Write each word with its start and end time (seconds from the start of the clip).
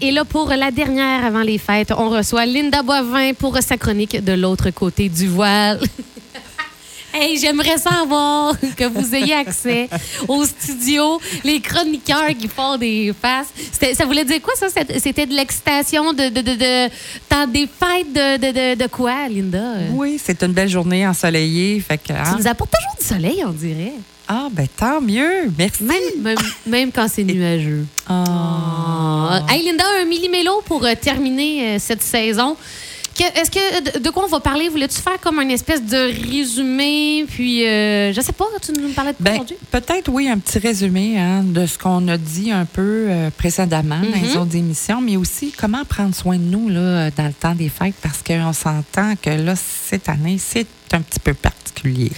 Et 0.00 0.12
là, 0.12 0.24
pour 0.24 0.48
la 0.50 0.70
dernière 0.70 1.24
avant 1.24 1.40
les 1.40 1.58
fêtes, 1.58 1.90
on 1.90 2.08
reçoit 2.08 2.46
Linda 2.46 2.84
Boivin 2.84 3.32
pour 3.34 3.58
sa 3.60 3.76
chronique 3.76 4.22
de 4.22 4.30
l'autre 4.32 4.70
côté 4.70 5.08
du 5.08 5.26
voile. 5.26 5.80
hey, 7.12 7.36
j'aimerais 7.36 7.78
savoir 7.78 8.54
que 8.76 8.84
vous 8.84 9.12
ayez 9.16 9.34
accès 9.34 9.88
au 10.28 10.44
studio, 10.44 11.20
les 11.42 11.60
chroniqueurs 11.60 12.28
qui 12.38 12.46
font 12.46 12.76
des 12.76 13.12
faces. 13.20 13.48
Ça 13.96 14.06
voulait 14.06 14.24
dire 14.24 14.40
quoi, 14.40 14.54
ça? 14.54 14.68
C'était 14.68 15.26
de 15.26 15.34
l'excitation 15.34 16.12
de, 16.12 16.28
de, 16.28 16.42
de, 16.42 16.54
de, 16.54 17.52
des 17.52 17.66
fêtes 17.66 18.12
de, 18.12 18.76
de, 18.76 18.86
quoi, 18.86 19.28
Linda? 19.28 19.78
Oui, 19.90 20.20
c'est 20.22 20.40
une 20.44 20.52
belle 20.52 20.68
journée 20.68 21.08
ensoleillée. 21.08 21.80
Fait 21.80 21.98
que, 21.98 22.12
hein? 22.12 22.24
Ça 22.24 22.36
nous 22.38 22.46
apporte 22.46 22.70
toujours 22.70 23.00
du 23.00 23.04
soleil, 23.04 23.44
on 23.44 23.50
dirait. 23.50 23.94
Ah, 24.30 24.48
ben 24.52 24.66
tant 24.76 25.00
mieux. 25.00 25.50
Merci. 25.56 25.84
Même, 25.84 26.36
même, 26.66 26.92
quand 26.92 27.08
c'est 27.08 27.24
nuageux. 27.24 27.86
Ah. 28.06 29.42
Hey, 29.48 29.64
Linda, 29.64 29.84
un 30.02 30.04
millimélo 30.04 30.60
pour 30.66 30.84
euh, 30.84 30.92
terminer 31.00 31.62
euh, 31.62 31.76
cette 31.78 32.02
saison. 32.02 32.54
Est-ce 33.18 33.50
que 33.50 33.98
de 33.98 34.10
quoi 34.10 34.24
on 34.26 34.28
va 34.28 34.38
parler? 34.38 34.68
Voulais-tu 34.68 35.00
faire 35.00 35.18
comme 35.20 35.40
une 35.40 35.50
espèce 35.50 35.82
de 35.82 36.30
résumé? 36.30 37.24
Puis, 37.26 37.66
euh, 37.66 38.12
je 38.12 38.20
sais 38.20 38.32
pas, 38.32 38.44
tu 38.62 38.70
nous 38.72 38.90
parlais 38.90 39.10
de 39.12 39.16
ben, 39.18 39.32
aujourd'hui? 39.32 39.56
Peut-être, 39.72 40.08
oui, 40.12 40.28
un 40.28 40.38
petit 40.38 40.58
résumé 40.60 41.18
hein, 41.18 41.42
de 41.42 41.66
ce 41.66 41.78
qu'on 41.78 42.06
a 42.06 42.16
dit 42.16 42.52
un 42.52 42.64
peu 42.64 43.08
précédemment 43.36 43.98
dans 43.98 44.20
les 44.20 44.34
mm-hmm. 44.34 44.38
autres 44.38 44.54
émissions, 44.54 45.00
mais 45.00 45.16
aussi 45.16 45.52
comment 45.56 45.84
prendre 45.84 46.14
soin 46.14 46.36
de 46.36 46.44
nous 46.44 46.68
là, 46.68 47.10
dans 47.10 47.26
le 47.26 47.32
temps 47.32 47.56
des 47.56 47.70
fêtes, 47.70 47.96
parce 48.02 48.22
qu'on 48.22 48.52
s'entend 48.52 49.14
que 49.20 49.30
là, 49.30 49.54
cette 49.56 50.08
année, 50.08 50.38
c'est 50.38 50.66
un 50.94 51.02
petit 51.02 51.20
peu 51.20 51.34
parti. 51.34 51.58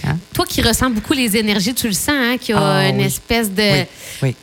Hein? 0.03 0.17
Toi 0.33 0.45
qui 0.45 0.61
ressens 0.61 0.89
beaucoup 0.89 1.13
les 1.13 1.37
énergies, 1.37 1.73
tu 1.73 1.87
le 1.87 1.93
sens, 1.93 2.09
hein, 2.09 2.37
qu'il 2.39 2.55
y 2.55 2.57
a 2.57 2.61
ah 2.61 2.89
une 2.89 2.99
espèce 3.01 3.51
de. 3.51 3.85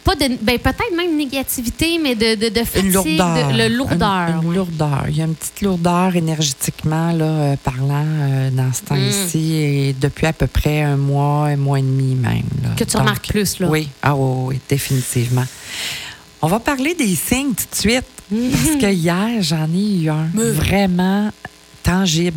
Pas 0.04 0.14
de. 0.14 0.36
Ben, 0.42 0.58
peut-être 0.58 0.96
même 0.96 1.16
négativité, 1.16 1.98
mais 2.02 2.14
de, 2.14 2.34
de, 2.34 2.48
de 2.48 2.64
fatigue. 2.64 2.86
Une 2.86 2.92
lourdeur. 2.92 3.52
le 3.52 3.68
lourdeur. 3.68 4.42
Une, 4.42 4.54
lourdeur. 4.54 5.04
Il 5.08 5.16
y 5.16 5.22
a 5.22 5.24
une 5.24 5.34
petite 5.34 5.60
lourdeur 5.62 6.16
énergétiquement, 6.16 7.12
là, 7.12 7.24
euh, 7.24 7.56
parlant, 7.62 8.06
euh, 8.06 8.50
dans 8.50 8.72
ce 8.72 8.82
temps-ci, 8.82 9.38
mm. 9.38 9.52
et 9.52 9.96
depuis 10.00 10.26
à 10.26 10.32
peu 10.32 10.46
près 10.46 10.82
un 10.82 10.96
mois, 10.96 11.46
un 11.46 11.56
mois 11.56 11.78
et 11.78 11.82
demi 11.82 12.14
même. 12.14 12.42
Que 12.76 12.84
tu 12.84 12.96
remarques 12.96 13.28
plus, 13.28 13.58
là. 13.60 13.68
Oui, 13.68 13.88
ah, 14.02 14.14
oui, 14.16 14.60
définitivement. 14.68 15.44
On 16.40 16.46
va 16.46 16.60
parler 16.60 16.94
des 16.94 17.16
signes 17.16 17.54
tout 17.54 17.66
de 17.70 17.76
suite. 17.76 18.04
Mm. 18.30 18.50
Parce 18.50 18.76
que 18.76 18.92
hier, 18.92 19.40
j'en 19.40 19.66
ai 19.74 20.02
eu 20.02 20.10
un 20.10 20.28
vraiment 20.34 21.30
tangible. 21.82 22.36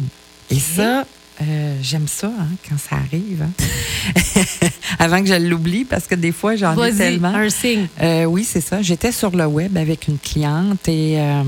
Et 0.50 0.58
ça, 0.58 1.06
euh, 1.42 1.78
j'aime 1.82 2.08
ça 2.08 2.28
hein, 2.28 2.48
quand 2.68 2.78
ça 2.78 2.98
arrive. 2.98 3.44
Hein. 3.44 4.68
Avant 5.00 5.22
que 5.22 5.28
je 5.28 5.34
l'oublie, 5.34 5.86
parce 5.86 6.08
que 6.08 6.16
des 6.16 6.32
fois, 6.32 6.56
j'en 6.56 6.82
ai 6.84 6.94
tellement. 6.94 7.30
Un 7.34 7.50
signe. 7.50 7.88
Euh, 8.02 8.26
oui, 8.26 8.44
c'est 8.44 8.62
ça. 8.62 8.82
J'étais 8.82 9.12
sur 9.12 9.32
le 9.32 9.46
web 9.46 9.78
avec 9.78 10.08
une 10.08 10.20
cliente 10.20 10.88
et 10.88 11.20
euh, 11.20 11.44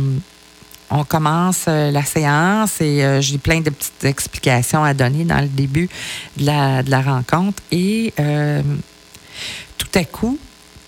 on 0.90 1.04
commence 1.04 1.66
la 1.68 2.04
séance 2.04 2.82
et 2.82 3.20
j'ai 3.22 3.38
plein 3.38 3.62
de 3.62 3.70
petites 3.70 4.06
explications 4.06 4.84
à 4.84 4.94
donner 4.94 5.24
dans 5.26 5.42
le 5.42 5.48
début 5.48 5.90
de 6.38 6.46
la, 6.46 6.84
de 6.84 6.92
la 6.92 7.02
rencontre. 7.02 7.62
Et 7.72 8.14
tout 9.78 9.88
à 9.96 10.04
coup, 10.04 10.38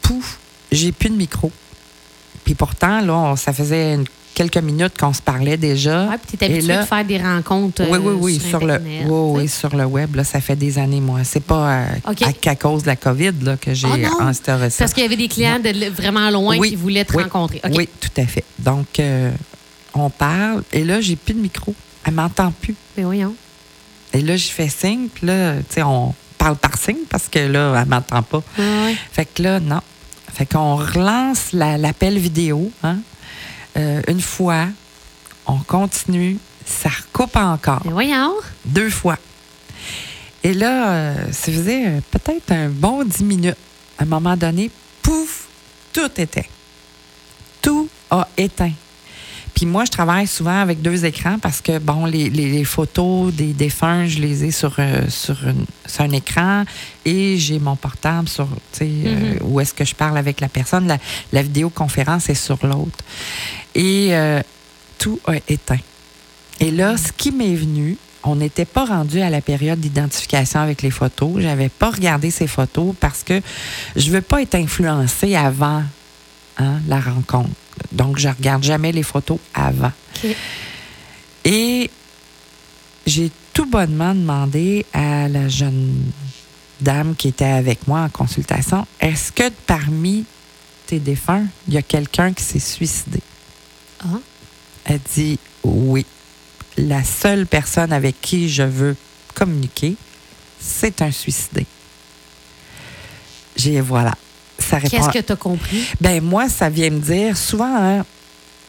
pouf, 0.01 0.37
j'ai 0.71 0.91
plus 0.91 1.09
de 1.09 1.15
micro. 1.15 1.51
Puis 2.43 2.53
pourtant, 2.53 3.01
là, 3.01 3.35
ça 3.35 3.51
faisait 3.51 3.95
une 3.95 4.05
quelques 4.35 4.57
minutes 4.57 4.95
qu'on 4.99 5.13
se 5.13 5.21
parlait 5.21 5.57
déjà. 5.57 6.07
Oui, 6.09 6.15
puis 6.27 6.37
tu 6.37 6.45
es 6.45 6.53
habitué 6.53 6.77
de 6.77 6.83
faire 6.83 7.05
des 7.05 7.17
rencontres. 7.17 7.83
Oui, 7.89 7.97
oui, 7.97 8.13
oui, 8.19 8.39
sur, 8.39 8.63
le, 8.63 8.77
oui, 8.77 9.41
oui, 9.41 9.47
sur 9.47 9.75
le 9.75 9.85
web. 9.85 10.15
Là, 10.15 10.23
ça 10.23 10.41
fait 10.41 10.55
des 10.55 10.77
années, 10.77 10.99
moi. 10.99 11.23
C'est 11.23 11.43
pas 11.43 11.85
euh, 12.05 12.13
à, 12.45 12.55
cause 12.55 12.83
de 12.83 12.87
la 12.87 12.95
COVID 12.95 13.33
là, 13.41 13.57
que 13.57 13.73
j'ai 13.73 13.87
oh. 13.87 14.17
Parce 14.19 14.93
qu'il 14.93 15.03
y 15.03 15.05
avait 15.05 15.15
des 15.15 15.29
clients 15.29 15.59
de 15.59 15.89
vraiment 15.89 16.29
loin 16.29 16.59
qui 16.59 16.75
voulaient 16.75 17.05
te 17.05 17.17
rencontrer. 17.17 17.61
Oui, 17.73 17.89
tout 17.99 18.21
à 18.21 18.25
fait. 18.25 18.43
Donc, 18.59 18.99
euh, 18.99 19.31
on 19.95 20.09
parle, 20.09 20.63
et 20.71 20.83
là, 20.83 21.01
j'ai 21.01 21.15
plus 21.15 21.33
de 21.33 21.39
micro. 21.39 21.73
Elle 22.05 22.13
m'entend 22.13 22.51
plus. 22.51 22.75
Mais 22.97 23.03
voyons. 23.03 23.33
Et 24.13 24.21
là, 24.21 24.37
je 24.37 24.47
fais 24.47 24.69
signe, 24.69 25.07
puis 25.13 25.25
là, 25.25 25.55
tu 25.55 25.75
sais, 25.75 25.83
on 25.83 26.13
parle 26.37 26.57
par 26.57 26.77
signe 26.77 27.05
parce 27.09 27.27
que 27.27 27.39
là, 27.39 27.81
elle 27.81 27.89
m'entend 27.89 28.21
pas. 28.21 28.43
Fait 29.11 29.25
que 29.25 29.41
là, 29.41 29.59
non. 29.59 29.81
Fait 30.33 30.45
qu'on 30.45 30.75
relance 30.75 31.53
l'appel 31.53 32.17
vidéo, 32.17 32.69
hein? 32.83 32.97
Euh, 33.77 34.01
une 34.07 34.21
fois, 34.21 34.67
on 35.45 35.57
continue, 35.59 36.37
ça 36.65 36.89
recoupe 36.89 37.35
encore. 37.35 37.81
voyons. 37.85 38.33
Deux 38.65 38.89
fois. 38.89 39.17
Et 40.43 40.53
là, 40.53 40.91
euh, 40.91 41.31
ça 41.31 41.51
faisait 41.51 41.87
euh, 41.87 41.99
peut-être 42.11 42.51
un 42.51 42.69
bon 42.69 43.03
dix 43.03 43.23
minutes. 43.23 43.57
À 43.97 44.03
un 44.03 44.05
moment 44.05 44.37
donné, 44.37 44.69
pouf, 45.01 45.47
tout 45.93 46.11
était. 46.17 46.49
Tout 47.61 47.89
a 48.09 48.27
éteint. 48.37 48.73
Puis 49.55 49.65
moi, 49.65 49.85
je 49.85 49.91
travaille 49.91 50.27
souvent 50.27 50.59
avec 50.59 50.81
deux 50.81 51.05
écrans 51.05 51.39
parce 51.39 51.61
que, 51.61 51.79
bon, 51.79 52.05
les, 52.05 52.63
photos 52.65 53.33
des 53.33 53.53
défunts, 53.53 54.05
je 54.05 54.19
les 54.19 54.43
ai 54.43 54.51
sur, 54.51 54.75
sur, 55.07 55.37
un 55.99 56.09
écran 56.11 56.65
et 57.05 57.37
j'ai 57.37 57.59
mon 57.59 57.77
portable 57.77 58.27
sur, 58.27 58.47
tu 58.73 58.79
sais, 58.79 58.85
mm-hmm. 58.85 59.43
où 59.43 59.61
est-ce 59.61 59.73
que 59.73 59.85
je 59.85 59.95
parle 59.95 60.17
avec 60.17 60.41
la 60.41 60.49
personne. 60.49 60.87
La, 60.87 60.97
la 61.31 61.41
vidéoconférence 61.41 62.29
est 62.29 62.35
sur 62.35 62.57
l'autre 62.67 62.99
et 63.73 64.09
euh, 64.11 64.41
tout 64.97 65.19
a 65.25 65.35
éteint. 65.47 65.79
Et 66.59 66.71
là, 66.71 66.97
ce 66.97 67.11
qui 67.11 67.31
m'est 67.31 67.55
venu, 67.55 67.97
on 68.23 68.35
n'était 68.35 68.65
pas 68.65 68.85
rendu 68.85 69.21
à 69.21 69.29
la 69.29 69.41
période 69.41 69.79
d'identification 69.79 70.59
avec 70.59 70.81
les 70.81 70.91
photos. 70.91 71.33
Je 71.37 71.47
n'avais 71.47 71.69
pas 71.69 71.91
regardé 71.91 72.31
ces 72.31 72.47
photos 72.47 72.93
parce 72.99 73.23
que 73.23 73.41
je 73.95 74.07
ne 74.07 74.15
veux 74.15 74.21
pas 74.21 74.41
être 74.41 74.55
influencée 74.55 75.35
avant 75.35 75.83
hein, 76.57 76.79
la 76.87 76.99
rencontre. 76.99 77.51
Donc, 77.91 78.17
je 78.17 78.27
ne 78.27 78.33
regarde 78.33 78.63
jamais 78.63 78.91
les 78.91 79.03
photos 79.03 79.39
avant. 79.53 79.91
Et 81.43 81.89
j'ai 83.05 83.31
tout 83.53 83.65
bonnement 83.65 84.13
demandé 84.15 84.85
à 84.93 85.27
la 85.27 85.47
jeune 85.47 86.11
dame 86.81 87.15
qui 87.15 87.29
était 87.29 87.45
avec 87.45 87.87
moi 87.87 88.01
en 88.01 88.09
consultation, 88.09 88.85
est-ce 88.99 89.31
que 89.31 89.49
parmi 89.65 90.25
tes 90.87 90.99
défunts, 90.99 91.45
il 91.67 91.73
y 91.73 91.77
a 91.77 91.81
quelqu'un 91.81 92.33
qui 92.33 92.43
s'est 92.43 92.59
suicidé? 92.59 93.21
Ah. 94.03 94.19
Elle 94.85 94.99
dit 95.13 95.39
oui. 95.63 96.05
La 96.77 97.03
seule 97.03 97.47
personne 97.47 97.93
avec 97.93 98.19
qui 98.21 98.49
je 98.49 98.63
veux 98.63 98.95
communiquer, 99.33 99.95
c'est 100.59 101.01
un 101.01 101.11
suicidé. 101.11 101.65
J'ai 103.55 103.79
voilà. 103.79 104.13
Ça 104.69 104.79
Qu'est-ce 104.79 105.09
que 105.09 105.19
tu 105.19 105.33
as 105.33 105.35
compris? 105.35 105.85
Ben 106.01 106.23
moi, 106.23 106.49
ça 106.49 106.69
vient 106.69 106.89
me 106.89 106.99
dire 106.99 107.37
souvent, 107.37 107.75
hein, 107.75 108.05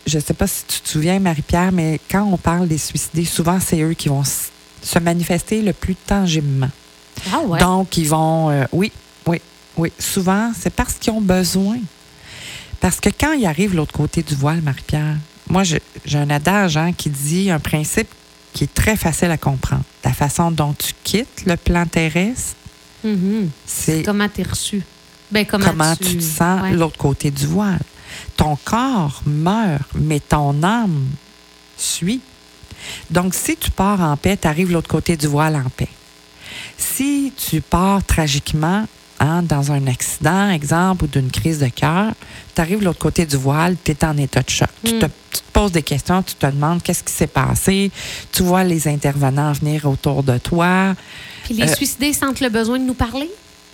je 0.07 0.19
ne 0.19 0.23
sais 0.23 0.35
pas 0.35 0.47
si 0.47 0.65
tu 0.67 0.81
te 0.81 0.89
souviens, 0.89 1.19
Marie-Pierre, 1.19 1.73
mais 1.73 2.01
quand 2.11 2.23
on 2.25 2.37
parle 2.37 2.69
des 2.69 2.79
suicidés, 2.79 3.25
souvent 3.25 3.59
c'est 3.61 3.81
eux 3.81 3.95
qui 3.95 4.09
vont 4.09 4.23
se 4.25 4.99
manifester 4.99 5.63
le 5.63 5.73
plus 5.73 5.97
tangiblement. 5.97 6.71
Ah 7.33 7.41
ouais? 7.41 7.59
Donc, 7.59 7.97
ils 7.97 8.09
vont. 8.09 8.51
Euh, 8.51 8.65
oui, 8.73 8.93
oui, 9.27 9.41
oui. 9.77 9.93
Souvent, 9.99 10.53
c'est 10.59 10.73
parce 10.73 10.95
qu'ils 10.95 11.13
ont 11.13 11.21
besoin. 11.21 11.79
Parce 12.81 13.01
que 13.01 13.09
quand 13.09 13.33
ils 13.33 13.47
arrivent 13.47 13.75
l'autre 13.75 13.93
côté 13.93 14.23
du 14.23 14.35
voile, 14.35 14.61
Marie-Pierre, 14.61 15.17
moi, 15.49 15.63
j'ai 15.65 15.81
un 16.19 16.31
adage 16.31 16.77
hein, 16.77 16.93
qui 16.93 17.11
dit 17.11 17.51
un 17.51 17.59
principe 17.59 18.09
qui 18.53 18.65
est 18.65 18.75
très 18.75 18.97
facile 18.97 19.31
à 19.31 19.39
comprendre. 19.39 19.83
La 20.05 20.13
façon 20.13 20.51
dont 20.51 20.75
tu 20.75 20.93
quittes 21.05 21.45
le 21.47 21.57
plan 21.57 21.87
terrestre, 21.87 22.55
mm-hmm. 23.05 23.49
c'est 23.67 24.03
comment 24.03 24.29
tu 24.29 24.41
es 24.41 24.45
reçu. 24.45 24.83
Ben, 25.31 25.45
comment, 25.45 25.97
tu... 25.97 26.17
te 26.17 26.23
sens 26.23 26.71
de 26.71 26.77
l'autre 26.77 26.99
côté 26.99 27.31
du 27.31 27.47
voile? 27.47 27.81
Ton 28.37 28.57
corps 28.65 29.23
meurt, 29.27 29.89
mais 29.95 30.21
ton 30.21 30.63
âme 30.63 31.07
suit. 31.77 32.21
Donc, 33.11 33.35
si 33.35 33.57
tu 33.57 33.71
pars 33.71 34.01
en 34.01 34.17
paix, 34.17 34.37
tu 34.37 34.47
arrives 34.47 34.69
de 34.69 34.75
l'autre 34.75 34.89
côté 34.89 35.17
du 35.17 35.27
voile 35.27 35.57
en 35.57 35.69
paix. 35.71 35.89
Si 36.79 37.33
tu 37.37 37.61
pars 37.61 38.05
tragiquement, 38.05 38.87
Hein, 39.19 39.43
dans 39.43 39.73
un 39.73 39.87
accident, 39.87 40.51
exemple, 40.51 41.05
ou 41.05 41.07
d'une 41.07 41.31
crise 41.31 41.59
de 41.59 41.69
cœur, 41.69 42.13
tu 42.55 42.61
arrives 42.61 42.81
de 42.81 42.85
l'autre 42.85 42.99
côté 42.99 43.25
du 43.25 43.37
voile, 43.37 43.75
tu 43.83 43.93
es 43.93 44.05
en 44.05 44.15
état 44.19 44.43
de 44.43 44.51
choc. 44.51 44.69
Tu, 44.85 44.99
te, 44.99 45.07
poses 45.55 45.73
des 45.73 45.83
questions, 45.83 46.23
tu 46.23 46.35
te 46.35 46.45
demandes 46.45 46.83
qu'est-ce 46.83 47.03
qui 47.03 47.15
s'est 47.15 47.27
passé, 47.27 47.91
tu 48.31 48.43
vois 48.43 48.63
les 48.63 48.89
intervenants 48.89 49.53
venir 49.53 49.87
autour 49.87 50.23
de 50.23 50.37
toi. 50.37 50.95
Puis 51.45 51.55
les 51.55 51.63
euh, 51.63 51.75
suicidés 51.75 52.13
sentent 52.13 52.41
le 52.41 52.51
besoin 52.51 52.79
de 52.79 52.85
nous 52.85 52.95
parler? 52.95 53.31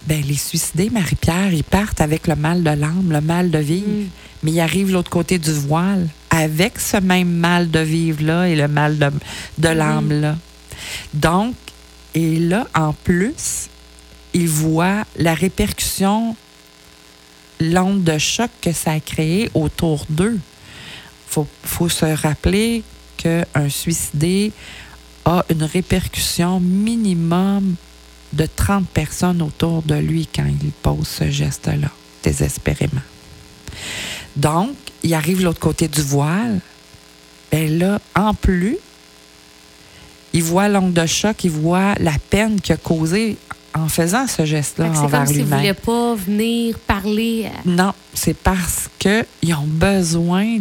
Ben, 0.07 0.23
les 0.23 0.37
suicidés, 0.37 0.91
Marie-Pierre, 0.91 1.53
ils 1.53 1.65
partent 1.65 2.01
avec 2.01 2.27
le 2.27 2.35
mal 2.35 2.63
de 2.63 2.71
l'âme, 2.71 3.11
le 3.13 3.21
mal 3.21 3.51
de 3.51 3.59
vivre. 3.59 3.87
Hmm. 3.87 4.09
Mais 4.43 4.53
ils 4.53 4.61
arrivent 4.61 4.89
de 4.89 4.95
l'autre 4.95 5.11
côté 5.11 5.39
du 5.39 5.53
voile 5.53 6.09
avec 6.31 6.81
ce 6.81 6.97
même 6.97 7.31
mal 7.31 7.71
de 7.71 7.79
vivre-là 7.79 8.49
et 8.49 8.57
le 8.57 8.67
mal 8.67 8.99
de, 8.99 9.11
de 9.59 9.69
hmm. 9.69 9.73
l'âme-là. 9.73 10.37
Donc, 11.15 11.55
et 12.15 12.39
là, 12.39 12.67
en 12.75 12.93
plus, 12.93 13.69
ils 14.35 14.49
voient 14.49 15.05
la 15.17 15.35
répercussion, 15.35 16.37
l'onde 17.61 18.03
de 18.03 18.19
choc 18.19 18.51
que 18.61 18.73
ça 18.73 18.93
a 18.93 19.01
créé 19.01 19.51
autour 19.55 20.07
d'eux. 20.09 20.39
Il 21.37 21.45
faut, 21.65 21.89
se 21.89 22.05
rappeler 22.05 22.83
qu'un 23.17 23.69
suicidé 23.69 24.53
a 25.25 25.45
une 25.49 25.63
répercussion 25.63 26.61
minimum 26.61 27.77
de 28.33 28.47
30 28.57 28.87
personnes 28.89 29.43
autour 29.43 29.83
de 29.83 29.95
lui 29.95 30.27
quand 30.35 30.45
il 30.47 30.71
pose 30.71 31.07
ce 31.07 31.31
geste-là, 31.31 31.89
désespérément. 32.23 33.03
Donc, 34.37 34.71
il 35.03 35.13
arrive 35.15 35.39
de 35.41 35.45
l'autre 35.45 35.61
côté 35.61 35.89
du 35.89 36.01
voile, 36.03 36.61
ben 37.51 37.79
là, 37.79 37.99
en 38.15 38.33
plus, 38.35 38.77
il 40.33 40.43
voit 40.43 40.69
l'ongle 40.69 40.95
de 40.95 41.07
choc, 41.07 41.45
il 41.45 41.51
voit 41.51 41.95
la 42.01 42.15
peine 42.31 42.61
qu'il 42.61 42.73
a 42.75 42.79
causée 42.79 43.37
en 43.75 43.89
faisant 43.89 44.27
ce 44.27 44.45
geste-là 44.45 44.87
Fait 44.87 44.91
que 44.93 44.97
C'est 44.97 45.03
envers 45.05 45.19
comme 45.21 45.27
s'ils 45.29 45.37
ne 45.39 45.43
lui-même. 45.45 45.59
voulaient 45.61 45.75
pas 45.75 46.15
venir 46.15 46.79
parler. 46.79 47.47
à- 47.47 47.69
Non, 47.69 47.93
c'est 48.15 48.37
parce 48.37 48.89
qu'ils 48.99 49.55
ont 49.55 49.67
besoin 49.67 50.59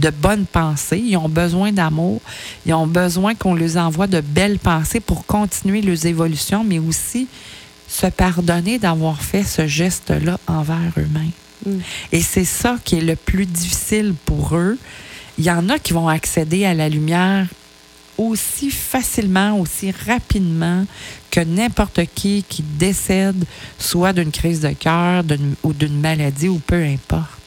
de 0.00 0.10
bonnes 0.10 0.46
pensées, 0.46 1.02
ils 1.04 1.16
ont 1.16 1.28
besoin 1.28 1.72
d'amour, 1.72 2.20
ils 2.66 2.74
ont 2.74 2.86
besoin 2.86 3.34
qu'on 3.34 3.54
les 3.54 3.76
envoie 3.76 4.06
de 4.06 4.20
belles 4.20 4.58
pensées 4.58 5.00
pour 5.00 5.26
continuer 5.26 5.82
leurs 5.82 6.06
évolutions, 6.06 6.64
mais 6.64 6.78
aussi 6.78 7.28
se 7.88 8.06
pardonner 8.06 8.78
d'avoir 8.78 9.20
fait 9.20 9.42
ce 9.42 9.66
geste-là 9.66 10.38
envers 10.46 10.92
eux-mêmes. 10.96 11.32
Mm. 11.66 11.78
Et 12.12 12.20
c'est 12.20 12.44
ça 12.44 12.76
qui 12.84 12.96
est 12.96 13.02
le 13.02 13.16
plus 13.16 13.46
difficile 13.46 14.14
pour 14.24 14.56
eux. 14.56 14.78
Il 15.38 15.44
y 15.44 15.50
en 15.50 15.68
a 15.68 15.78
qui 15.78 15.92
vont 15.92 16.08
accéder 16.08 16.64
à 16.64 16.74
la 16.74 16.88
lumière 16.88 17.46
aussi 18.20 18.70
facilement, 18.70 19.58
aussi 19.58 19.92
rapidement 20.06 20.84
que 21.30 21.40
n'importe 21.40 22.00
qui 22.14 22.44
qui 22.46 22.62
décède, 22.62 23.44
soit 23.78 24.12
d'une 24.12 24.30
crise 24.30 24.60
de 24.60 24.70
cœur 24.70 25.24
ou 25.62 25.72
d'une 25.72 25.98
maladie 25.98 26.48
ou 26.48 26.58
peu 26.58 26.84
importe. 26.84 27.40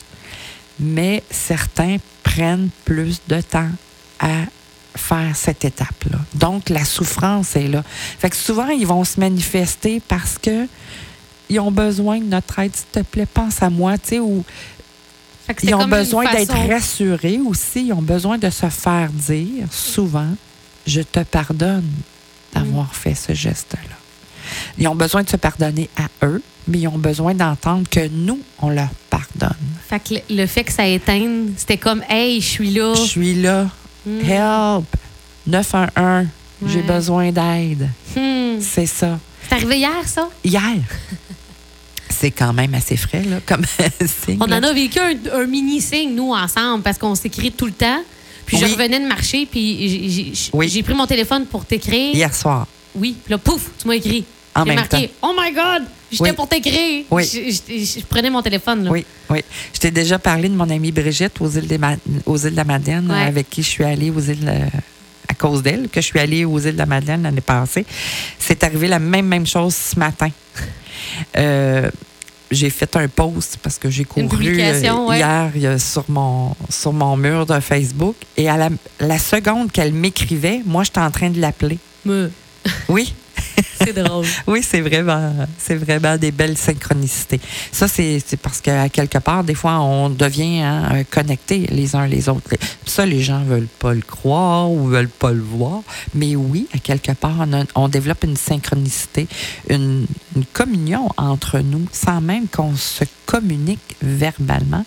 Mais 0.80 1.22
certains 1.30 1.98
prennent 2.36 2.70
plus 2.86 3.22
de 3.28 3.42
temps 3.42 3.70
à 4.20 4.44
faire 4.96 5.36
cette 5.36 5.66
étape-là. 5.66 6.20
Donc, 6.36 6.70
la 6.70 6.86
souffrance 6.86 7.56
est 7.56 7.68
là. 7.68 7.84
Fait 8.20 8.30
que 8.30 8.36
souvent, 8.36 8.68
ils 8.70 8.86
vont 8.88 9.04
se 9.04 9.20
manifester 9.20 10.02
parce 10.08 10.38
que 10.38 10.68
ils 11.50 11.60
ont 11.60 11.72
besoin 11.72 12.20
de 12.20 12.26
notre 12.26 12.60
aide. 12.60 12.76
S'il 12.76 12.86
te 12.88 13.00
plaît, 13.02 13.26
pense 13.26 13.62
à 13.62 13.70
moi, 13.70 13.98
tu 13.98 14.10
sais, 14.10 14.20
ou 14.20 14.44
ils 15.62 15.76
ont 15.76 15.88
besoin 15.88 16.32
d'être 16.32 16.56
rassurés 16.70 17.40
aussi. 17.46 17.88
Ils 17.88 17.94
ont 17.94 18.02
besoin 18.02 18.38
de 18.38 18.50
se 18.50 18.70
faire 18.70 19.10
dire 19.12 19.68
souvent 19.72 20.30
Je 20.88 21.02
te 21.02 21.20
pardonne 21.22 21.90
d'avoir 22.54 22.88
Mm. 22.88 22.94
fait 22.94 23.16
ce 23.16 23.34
geste-là. 23.34 23.96
Ils 24.78 24.88
ont 24.88 24.96
besoin 24.96 25.24
de 25.24 25.30
se 25.30 25.38
pardonner 25.38 25.90
à 25.98 26.26
eux, 26.26 26.42
mais 26.68 26.80
ils 26.80 26.88
ont 26.88 26.98
besoin 26.98 27.34
d'entendre 27.34 27.88
que 27.90 28.08
nous, 28.08 28.40
on 28.62 28.70
leur 28.70 28.90
pardonne. 29.10 29.56
Fait 29.90 30.00
que 30.00 30.16
le, 30.34 30.46
fait 30.48 30.64
que 30.64 30.72
ça 30.72 30.86
éteigne, 30.88 31.52
c'était 31.58 31.78
comme 31.78 32.02
Hey, 32.10 32.40
je 32.42 32.48
suis 32.48 32.72
là. 32.72 32.94
Je 32.96 33.02
suis 33.02 33.36
là. 33.36 33.68
Hmm. 34.06 34.20
Help! 34.30 34.86
911. 35.48 36.28
J'ai 36.66 36.78
Ouais. 36.78 36.82
besoin 36.84 37.32
d'aide. 37.32 37.90
Hmm. 38.16 38.60
C'est 38.62 38.86
ça. 38.86 39.20
C'est 39.48 39.56
arrivé 39.56 39.78
hier, 39.80 40.08
ça? 40.08 40.30
Hier. 40.44 40.62
C'est 42.10 42.32
quand 42.32 42.54
même 42.54 42.74
assez 42.76 42.96
frais, 42.96 43.24
là, 43.24 43.38
comme 43.46 43.64
signe. 44.26 44.38
On 44.40 44.46
en 44.46 44.64
a 44.64 44.72
vécu 44.74 45.00
un, 45.00 45.14
un 45.42 45.46
mini-signe, 45.46 46.14
nous, 46.16 46.32
ensemble, 46.32 46.84
parce 46.84 46.98
qu'on 46.98 47.16
s'écrit 47.16 47.52
tout 47.52 47.66
le 47.66 47.72
temps. 47.74 48.02
Puis 48.46 48.58
je 48.58 48.66
revenais 48.66 49.00
de 49.00 49.08
marcher, 49.08 49.46
puis 49.46 49.90
j'ai- 49.90 50.10
j'ai 50.10 50.32
j'ai- 50.34 50.50
Oui. 50.54 50.70
j'ai 50.70 50.84
pris 50.84 50.94
mon 50.94 51.08
téléphone 51.08 51.46
pour 51.46 51.66
t'écrire. 51.66 52.14
Hier 52.14 52.34
soir. 52.34 52.68
Oui, 52.96 53.16
puis 53.24 53.32
là, 53.32 53.38
pouf, 53.38 53.72
tu 53.80 53.88
m'as 53.88 53.96
écrit. 53.96 54.26
En 54.56 54.66
même 54.66 54.76
marqué 54.76 55.10
Oh 55.24 55.34
my 55.36 55.52
God! 55.52 55.84
J'étais 56.12 56.24
Oui. 56.26 56.32
pour 56.34 56.48
t'écrire. 56.48 57.06
Oui. 57.10 57.24
Je, 57.26 57.40
je- 57.74 58.00
je 58.00 58.06
prenais 58.06 58.30
mon 58.30 58.44
téléphone. 58.44 58.84
Là. 58.84 58.92
Oui, 58.92 59.04
oui. 59.32 59.40
Je 59.74 59.80
t'ai 59.80 59.90
déjà 59.90 60.20
parlé 60.20 60.48
de 60.48 60.54
mon 60.54 60.70
amie 60.70 60.92
Brigitte 60.92 61.42
aux 61.42 61.50
îles, 61.50 61.66
des 61.66 61.80
Ma- 61.80 61.96
aux 62.28 62.38
îles 62.38 62.52
de 62.52 62.56
la 62.56 62.64
Madeleine, 62.64 63.10
Ouais. 63.10 63.24
avec 63.24 63.50
qui 63.50 63.64
je 63.64 63.70
suis 63.70 63.84
allée 63.84 64.12
aux 64.12 64.20
îles, 64.20 64.48
euh, 64.48 64.68
à 65.28 65.34
cause 65.34 65.64
d'elle, 65.64 65.90
que 65.90 66.00
je 66.02 66.06
suis 66.06 66.20
allée 66.20 66.46
aux 66.46 66.60
îles 66.60 66.74
de 66.74 66.78
la 66.78 66.86
Madeleine 66.86 67.24
l'année 67.24 67.42
passée. 67.42 67.84
C'est 68.38 68.64
arrivé 68.64 68.88
la 68.88 69.00
même, 69.00 69.26
même 69.26 69.48
chose 69.48 69.74
ce 69.74 69.98
matin. 69.98 70.30
Euh, 71.38 71.90
j'ai 72.52 72.70
fait 72.70 72.96
un 72.96 73.08
post 73.08 73.58
parce 73.64 73.80
que 73.80 73.90
j'ai 73.90 74.04
couru 74.06 74.60
euh, 74.62 75.06
ouais. 75.08 75.18
hier 75.18 75.80
sur, 75.80 76.06
mon, 76.10 76.56
sur 76.70 76.94
mon 76.94 77.18
mur 77.18 77.48
de 77.48 77.60
Facebook. 77.60 78.16
Et 78.38 78.48
à 78.48 78.58
la, 78.58 78.70
la 79.00 79.18
seconde 79.18 79.72
qu'elle 79.72 79.94
m'écrivait, 79.94 80.62
moi, 80.64 80.84
j'étais 80.84 81.00
en 81.00 81.10
train 81.10 81.32
de 81.32 81.42
l'appeler. 81.42 81.80
Me. 82.06 82.30
Oui, 82.90 83.14
C'est 83.84 83.94
drôle. 83.94 84.26
oui, 84.48 84.62
c'est 84.64 84.82
vraiment, 84.82 85.34
c'est 85.58 85.76
vraiment 85.76 86.18
des 86.18 86.32
belles 86.32 86.58
synchronicités. 86.58 87.40
Ça, 87.72 87.88
c'est 87.88 88.22
parce 88.42 88.62
qu'à 88.62 88.88
quelque 88.90 89.18
part, 89.18 89.44
des 89.44 89.56
fois, 89.56 89.80
on 89.82 90.10
devient 90.10 90.62
hein, 90.62 91.04
connectés 91.12 91.68
les 91.72 91.96
uns 91.96 92.08
les 92.08 92.30
autres. 92.30 92.50
Ça, 92.86 93.06
les 93.06 93.22
gens 93.22 93.44
veulent 93.44 93.68
pas 93.80 93.94
le 93.94 94.02
croire 94.02 94.72
ou 94.72 94.88
veulent 94.88 95.10
pas 95.10 95.32
le 95.32 95.42
voir. 95.42 95.82
Mais 96.14 96.36
oui, 96.36 96.68
à 96.74 96.78
quelque 96.80 97.12
part, 97.12 97.36
on, 97.40 97.54
a- 97.54 97.66
on 97.76 97.88
développe 97.90 98.24
une 98.24 98.38
synchronicité, 98.38 99.28
une, 99.70 100.06
une 100.36 100.46
communion 100.54 101.10
entre 101.18 101.60
nous, 101.60 101.86
sans 101.92 102.22
même 102.22 102.48
qu'on 102.48 102.76
se 102.76 103.04
communique 103.26 103.96
verbalement. 104.02 104.86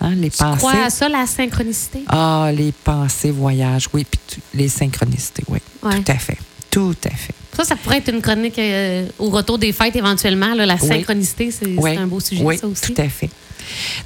Hein, 0.00 0.16
les 0.16 0.30
Tu 0.30 0.38
pensées. 0.38 0.58
crois 0.58 0.84
à 0.86 0.90
ça, 0.90 1.08
la 1.08 1.26
synchronicité? 1.28 2.02
Ah, 2.08 2.50
les 2.52 2.72
pensées 2.72 3.30
voyagent, 3.30 3.88
oui, 3.94 4.04
puis 4.10 4.42
les 4.54 4.68
synchronicités, 4.68 5.44
oui. 5.48 5.60
Ouais. 5.84 6.00
Tout 6.02 6.10
à 6.10 6.16
fait. 6.18 6.38
Tout 6.72 6.96
à 7.04 7.10
fait. 7.10 7.34
Ça, 7.56 7.64
ça 7.64 7.76
pourrait 7.76 7.98
être 7.98 8.12
une 8.12 8.20
chronique 8.22 8.58
euh, 8.58 9.06
au 9.18 9.28
retour 9.30 9.58
des 9.58 9.72
fêtes 9.72 9.94
éventuellement. 9.94 10.54
là, 10.54 10.66
la 10.66 10.74
Oui. 10.74 10.88
synchronicité, 10.88 11.50
c'est 11.52 11.66
Oui. 11.76 11.96
un 11.96 12.06
beau 12.06 12.18
sujet, 12.18 12.42
Oui, 12.42 12.58
ça 12.58 12.66
aussi. 12.66 12.92
tout 12.94 13.00
à 13.00 13.08
fait. 13.08 13.30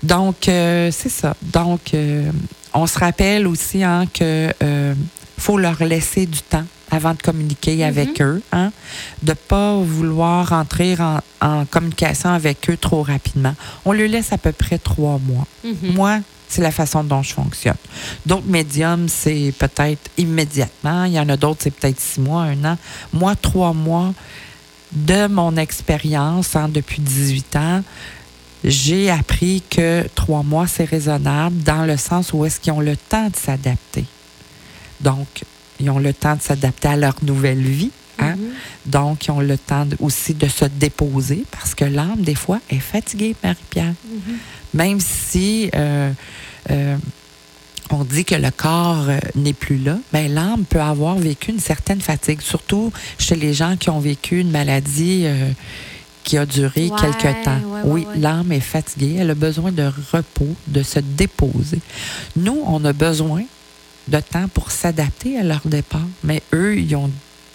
Donc, 0.03 0.49
euh, 0.49 0.91
c'est 0.93 1.09
ça. 1.09 1.35
Donc, 1.43 1.95
euh, 1.95 2.31
on 2.75 2.87
se 2.87 2.99
rappelle 2.99 3.47
aussi 3.47 3.83
hein, 3.83 4.05
que 4.13 4.53
faut 5.39 5.59
leur 5.59 5.83
laisser 5.85 6.27
du 6.27 6.41
temps 6.41 6.65
avant 6.91 7.13
de 7.15 7.21
communiquer 7.23 7.85
avec 7.85 8.21
eux, 8.21 8.43
hein, 8.53 8.71
de 9.23 9.33
pas 9.33 9.77
vouloir 9.77 10.53
entrer 10.53 10.97
en, 11.01 11.21
en 11.41 11.65
communication 11.67 12.31
avec 12.31 12.69
eux 12.71 12.77
trop 12.77 13.03
rapidement. 13.03 13.55
On 13.85 13.93
leur 13.93 14.09
laisse 14.09 14.33
à 14.33 14.39
peu 14.39 14.53
près 14.53 14.79
trois 14.79 15.19
mois. 15.19 15.47
Mhm. 15.65 15.95
Moi, 15.95 16.19
c'est 16.49 16.63
la 16.63 16.71
façon 16.71 17.05
dont 17.05 17.23
je 17.23 17.33
fonctionne. 17.33 17.77
D'autres 18.25 18.47
médiums, 18.47 19.09
c'est 19.09 19.53
peut-être 19.59 20.11
immédiatement. 20.17 21.05
Il 21.05 21.13
y 21.13 21.21
en 21.21 21.29
a 21.29 21.37
d'autres, 21.37 21.61
c'est 21.63 21.75
peut-être 21.75 22.01
six 22.01 22.21
mois, 22.21 22.43
un 22.43 22.65
an. 22.65 22.79
Moi, 23.13 23.35
trois 23.37 23.73
mois 23.73 24.13
de 24.93 25.27
mon 25.27 25.57
expérience 25.57 26.55
hein, 26.57 26.69
depuis 26.69 27.03
18 27.03 27.57
ans, 27.57 27.83
j'ai 28.65 29.11
appris 29.11 29.63
que 29.69 30.07
trois 30.15 30.43
mois, 30.43 30.67
c'est 30.67 30.85
raisonnable 30.85 31.63
dans 31.63 31.85
le 31.85 31.97
sens 31.97 32.33
où 32.33 32.45
est-ce 32.45 32.61
qu'ils 32.61 32.73
ont 32.73 32.81
le 32.81 32.97
temps 32.97 33.29
de 33.29 33.37
s'adapter. 33.37 34.05
Donc, 35.01 35.45
ils 35.79 35.91
ont 35.91 35.99
le 35.99 36.13
temps 36.13 36.37
de 36.37 36.43
s'adapter 36.43 36.89
à 36.89 36.97
leur 36.97 37.15
nouvelle 37.23 37.61
vie. 37.61 37.91
Hein? 38.19 38.35
Donc, 38.87 39.27
ils 39.27 39.31
ont 39.31 39.41
le 39.41 39.59
temps 39.59 39.87
aussi 40.01 40.35
de 40.35 40.49
se 40.49 40.65
déposer 40.65 41.45
parce 41.51 41.75
que 41.75 41.85
l'âme, 41.85 42.21
des 42.21 42.35
fois, 42.35 42.61
est 42.71 42.79
fatiguée, 42.79 43.35
Marie-Pierre. 43.43 43.95
Mhm. 44.09 44.37
Même 44.75 45.01
si 45.01 45.71
euh, 45.75 46.13
euh, 46.71 46.97
on 47.91 48.05
dit 48.05 48.25
que 48.25 48.35
le 48.35 48.51
corps 48.51 49.07
euh, 49.09 49.19
n'est 49.35 49.53
plus 49.53 49.79
là, 49.79 49.99
mais 50.13 50.29
l'âme 50.29 50.65
peut 50.65 50.81
avoir 50.81 51.17
vécu 51.17 51.51
une 51.51 51.61
certaine 51.61 52.01
fatigue, 52.01 52.41
surtout 52.41 52.93
chez 53.19 53.37
les 53.37 53.55
gens 53.55 53.77
qui 53.77 53.91
ont 53.91 54.01
vécu 54.01 54.41
une 54.41 54.51
maladie 54.51 55.27
qui 56.25 56.37
a 56.37 56.45
duré 56.45 56.89
Ouais, 56.89 57.01
quelque 57.01 57.45
temps. 57.45 57.61
ouais, 57.65 57.83
ouais, 57.83 58.07
oui, 58.07 58.21
l'âme 58.21 58.51
est 58.51 58.61
fatiguée, 58.61 59.17
elle 59.21 59.31
a 59.31 59.35
besoin 59.35 59.71
de 59.71 59.89
repos, 60.13 60.57
de 60.67 60.83
se 60.83 60.99
déposer. 60.99 61.79
Nous, 62.35 62.61
on 62.67 62.85
a 62.85 62.93
besoin 62.93 63.45
de 64.09 64.21
temps 64.21 64.49
pour 64.53 64.71
s'adapter 64.73 65.39
à 65.39 65.45
leur 65.45 65.63
départ, 65.65 66.07
mais 66.25 66.43
eux, 66.53 66.79
ils 66.79 66.95
ont 66.97 67.11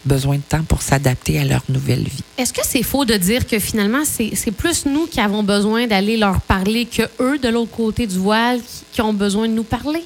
besoin 0.05 0.37
de 0.37 0.41
temps 0.41 0.63
pour 0.63 0.81
s'adapter 0.81 1.39
à 1.39 1.45
leur 1.45 1.61
nouvelle 1.69 2.03
vie. 2.03 2.23
Est-ce 2.37 2.53
que 2.53 2.61
c'est 2.63 2.83
faux 2.83 3.05
de 3.05 3.15
dire 3.15 3.45
que 3.45 3.59
finalement, 3.59 4.03
c'est 4.05 4.51
plus 4.51 4.85
nous 4.85 5.07
qui 5.07 5.19
avons 5.19 5.43
besoin 5.43 5.87
d'aller 5.87 6.17
leur 6.17 6.41
parler 6.41 6.85
que 6.85 7.03
eux, 7.19 7.37
de 7.37 7.49
l'autre 7.49 7.71
côté 7.71 8.07
du 8.07 8.17
voile, 8.17 8.59
qui, 8.59 8.83
qui 8.93 9.01
ont 9.01 9.13
besoin 9.13 9.47
de 9.47 9.53
nous 9.53 9.63
parler? 9.63 10.03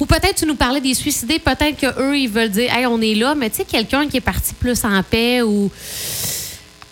Ou 0.00 0.06
peut-être 0.06 0.36
tu 0.36 0.46
nous 0.46 0.56
parlais 0.56 0.80
des 0.80 0.94
suicidés, 0.94 1.38
peut-être 1.38 1.76
qu'eux, 1.76 2.18
ils 2.18 2.28
veulent 2.28 2.50
dire, 2.50 2.72
hey, 2.72 2.86
on 2.86 3.00
est 3.00 3.14
là, 3.14 3.34
mais 3.34 3.50
tu 3.50 3.56
sais, 3.56 3.64
quelqu'un 3.64 4.08
qui 4.08 4.16
est 4.16 4.22
parti 4.22 4.54
plus 4.54 4.84
en 4.84 5.02
paix 5.02 5.42
ou. 5.42 5.70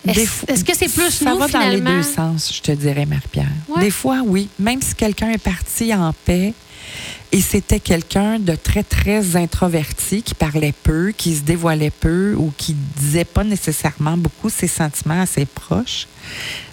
Est-ce 0.07 0.63
que 0.63 0.77
c'est 0.77 0.93
plus 0.93 1.09
ça 1.09 1.31
nous, 1.31 1.39
va 1.39 1.47
finalement? 1.47 1.89
dans 1.89 1.97
les 1.97 2.03
deux 2.03 2.03
sens, 2.03 2.53
je 2.55 2.61
te 2.61 2.71
dirais, 2.71 3.07
Marie-Pierre. 3.07 3.47
Ouais. 3.67 3.81
Des 3.81 3.89
fois, 3.89 4.21
oui. 4.23 4.49
Même 4.59 4.79
si 4.81 4.93
quelqu'un 4.93 5.31
est 5.31 5.39
parti 5.39 5.93
en 5.95 6.13
paix 6.25 6.53
et 7.31 7.41
c'était 7.41 7.79
quelqu'un 7.79 8.39
de 8.39 8.55
très, 8.55 8.83
très 8.83 9.35
introverti, 9.35 10.23
qui 10.23 10.33
parlait 10.33 10.73
peu, 10.83 11.11
qui 11.11 11.35
se 11.35 11.41
dévoilait 11.41 11.91
peu 11.91 12.33
ou 12.37 12.53
qui 12.57 12.73
disait 12.73 13.25
pas 13.25 13.43
nécessairement 13.43 14.17
beaucoup 14.17 14.49
ses 14.49 14.67
sentiments 14.67 15.21
à 15.21 15.25
ses 15.25 15.45
proches, 15.45 16.07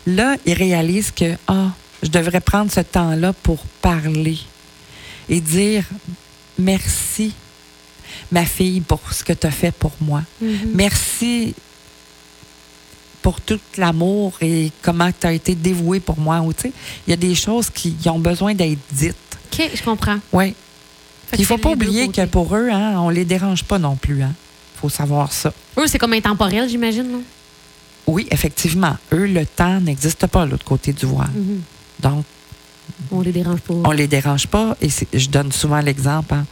là, 0.07 0.37
il 0.47 0.55
réalise 0.55 1.11
que, 1.11 1.37
ah, 1.49 1.71
je 2.03 2.09
devrais 2.09 2.41
prendre 2.41 2.71
ce 2.71 2.81
temps-là 2.81 3.33
pour 3.33 3.65
parler 3.81 4.39
et 5.29 5.41
dire 5.41 5.85
merci, 6.59 7.35
ma 8.31 8.45
fille, 8.45 8.81
pour 8.81 9.01
ce 9.13 9.25
que 9.25 9.33
tu 9.33 9.47
as 9.47 9.51
fait 9.51 9.73
pour 9.73 9.93
moi. 10.01 10.23
Mhm. 10.41 10.73
Merci 10.75 11.55
pour 13.23 13.41
tout 13.41 13.61
l'amour 13.79 14.33
et 14.41 14.71
comment 14.83 15.11
tu 15.13 15.27
as 15.27 15.33
été 15.33 15.55
dévoué 15.55 16.01
pour 16.01 16.19
moi. 16.19 16.45
Il 16.65 17.11
y 17.11 17.13
a 17.13 17.17
des 17.17 17.35
choses 17.35 17.71
qui 17.71 17.97
ont 18.07 18.19
besoin 18.19 18.55
d'être 18.55 18.79
dites. 18.91 19.17
OK, 19.53 19.71
je 19.75 19.83
comprends. 19.83 20.19
Oui. 20.33 20.55
Il 21.33 21.39
que 21.39 21.45
faut 21.45 21.59
pas 21.59 21.71
oublier 21.71 22.09
que 22.09 22.25
pour 22.27 22.55
eux, 22.55 22.69
hein, 22.71 22.95
on 22.99 23.09
les 23.09 23.25
dérange 23.25 23.65
pas 23.65 23.79
non 23.79 23.97
plus. 23.97 24.19
Il 24.19 24.23
hein. 24.23 24.35
faut 24.81 24.89
savoir 24.89 25.33
ça. 25.33 25.53
Eux, 25.79 25.87
c'est 25.87 25.99
comme 25.99 26.13
intemporel, 26.13 26.69
j'imagine, 26.69 27.11
non? 27.11 27.23
Oui, 28.07 28.27
effectivement. 28.31 28.97
Eux, 29.13 29.27
le 29.27 29.47
temps 29.47 29.81
n'existe 29.81 30.27
pas 30.27 30.45
de 30.45 30.51
l'autre 30.51 30.65
côté 30.65 30.93
du 30.93 31.07
voile. 31.07 31.31
Mhm. 31.35 31.61
Donc, 32.01 32.25
On 33.11 33.21
les 33.21 33.33
dérange 33.33 33.61
pas. 33.61 33.75
On 33.85 33.91
les 33.93 34.09
dérange 34.09 34.47
pas. 34.49 34.77
Et 34.83 34.89
je 34.91 35.29
donne 35.29 35.53
souvent 35.53 35.81
l'exemple. 35.81 36.35
hein. 36.35 36.45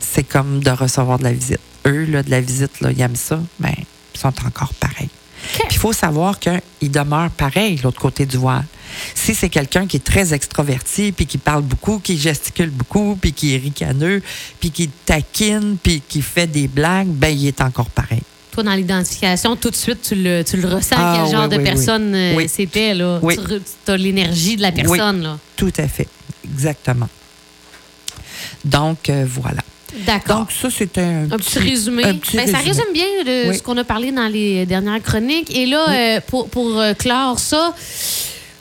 C'est 0.00 0.24
comme 0.24 0.62
de 0.62 0.70
recevoir 0.70 1.18
de 1.18 1.24
la 1.24 1.32
visite. 1.32 1.60
Eux, 1.86 2.04
là, 2.04 2.22
de 2.22 2.30
la 2.30 2.40
visite, 2.40 2.80
là, 2.80 2.90
ils 2.92 3.00
aiment 3.00 3.16
ça. 3.16 3.40
Ben, 3.60 3.72
ils 4.14 4.18
sont 4.18 4.32
encore 4.46 4.74
pareils. 4.74 5.08
Faut 5.86 5.92
savoir 5.92 6.40
qu'ils 6.40 6.90
demeurent 6.90 7.30
pareils, 7.30 7.78
l'autre 7.84 8.00
côté 8.00 8.26
du 8.26 8.38
voile. 8.38 8.64
Si 9.14 9.36
c'est 9.36 9.48
quelqu'un 9.48 9.86
qui 9.86 9.98
est 9.98 10.04
très 10.04 10.34
extroverti, 10.34 11.12
puis 11.12 11.26
qui 11.26 11.38
parle 11.38 11.62
beaucoup, 11.62 12.00
qui 12.00 12.18
gesticule 12.18 12.70
beaucoup, 12.70 13.16
puis 13.20 13.32
qui 13.32 13.54
est 13.54 13.58
ricaneux, 13.58 14.20
puis 14.58 14.72
qui 14.72 14.88
taquine, 14.88 15.76
puis 15.80 16.02
qui 16.08 16.22
fait 16.22 16.48
des 16.48 16.66
blagues, 16.66 17.06
ben 17.06 17.28
il 17.28 17.46
est 17.46 17.60
encore 17.60 17.88
pareil. 17.88 18.22
Toi, 18.50 18.64
dans 18.64 18.74
l'identification, 18.74 19.54
tout 19.54 19.70
de 19.70 19.76
suite, 19.76 20.02
tu 20.02 20.16
le, 20.16 20.42
tu 20.42 20.56
le 20.56 20.66
ressens, 20.66 20.96
Ah, 20.98 21.20
quel 21.22 21.30
genre 21.32 21.44
oui, 21.44 21.50
de 21.50 21.58
oui, 21.58 21.64
personne 21.64 22.14
euh, 22.16 22.34
Oui. 22.34 22.48
c'était. 22.48 22.92
Là. 22.92 23.20
Tu 23.22 23.92
as 23.92 23.96
l'énergie 23.96 24.56
de 24.56 24.62
la 24.62 24.72
personne. 24.72 25.22
Là. 25.22 25.38
Tout 25.54 25.72
à 25.78 25.86
fait. 25.86 26.08
Exactement. 26.44 27.08
Donc, 28.64 29.08
euh, 29.08 29.24
voilà. 29.24 29.62
D'accord. 30.04 30.40
Donc, 30.40 30.52
ça, 30.52 30.68
c'est 30.70 30.98
un, 30.98 31.24
Un 31.30 31.36
petit 31.38 31.58
résumé. 31.58 32.04
un 32.04 32.14
petit 32.16 32.36
Ben, 32.36 32.50
ça 32.50 32.58
résume 32.58 32.92
bien 32.92 33.04
de 33.24 33.48
Oui. 33.50 33.56
ce 33.56 33.62
qu'on 33.62 33.76
a 33.78 33.84
parlé 33.84 34.12
dans 34.12 34.28
les 34.28 34.66
dernières 34.66 35.02
chroniques. 35.02 35.54
Et 35.56 35.66
là, 35.66 35.86
euh, 35.90 36.20
pour, 36.26 36.48
pour 36.48 36.78
euh, 36.78 36.92
clore 36.94 37.38
ça, 37.38 37.74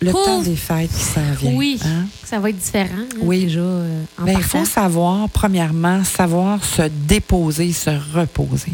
Le 0.01 0.11
temps 0.11 0.41
des 0.41 0.55
fêtes 0.55 0.91
qui 0.95 1.03
s'en 1.03 1.21
vient. 1.41 1.51
oui, 1.53 1.79
hein? 1.83 2.05
ça 2.23 2.39
va 2.39 2.49
être 2.49 2.57
différent. 2.57 2.89
hein, 2.99 3.17
Oui. 3.21 3.45
Déjà, 3.45 3.59
euh, 3.59 4.03
en 4.21 4.23
Ben, 4.25 4.35
il 4.37 4.43
faut 4.43 4.65
savoir, 4.65 5.27
premièrement, 5.29 6.03
savoir 6.03 6.63
se 6.63 6.83
déposer, 6.83 7.73
se 7.73 7.89
reposer. 8.13 8.71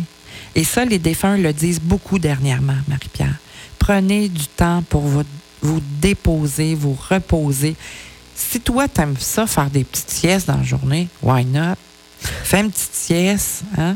Et 0.54 0.64
ça, 0.64 0.84
les 0.86 1.00
défunts 1.00 1.38
le 1.38 1.54
disent 1.54 1.80
beaucoup 1.82 2.20
dernièrement, 2.20 2.76
Marie-Pierre. 2.88 3.36
Prenez 3.80 4.28
du 4.30 4.46
temps 4.48 4.84
pour 4.90 5.02
vous, 5.02 5.24
vous 5.62 5.82
déposer, 6.02 6.76
vous 6.76 6.98
reposer. 7.10 7.76
Si 8.36 8.60
toi, 8.60 8.88
t'aimes 8.88 9.16
ça, 9.18 9.48
faire 9.48 9.70
des 9.70 9.84
petites 9.84 10.10
siestes 10.10 10.48
dans 10.48 10.58
la 10.58 10.64
journée, 10.64 11.08
why 11.24 11.46
not? 11.46 11.76
Fais 12.22 12.62
une 12.62 12.72
petite 12.72 12.94
sieste, 12.94 13.64
hein? 13.78 13.96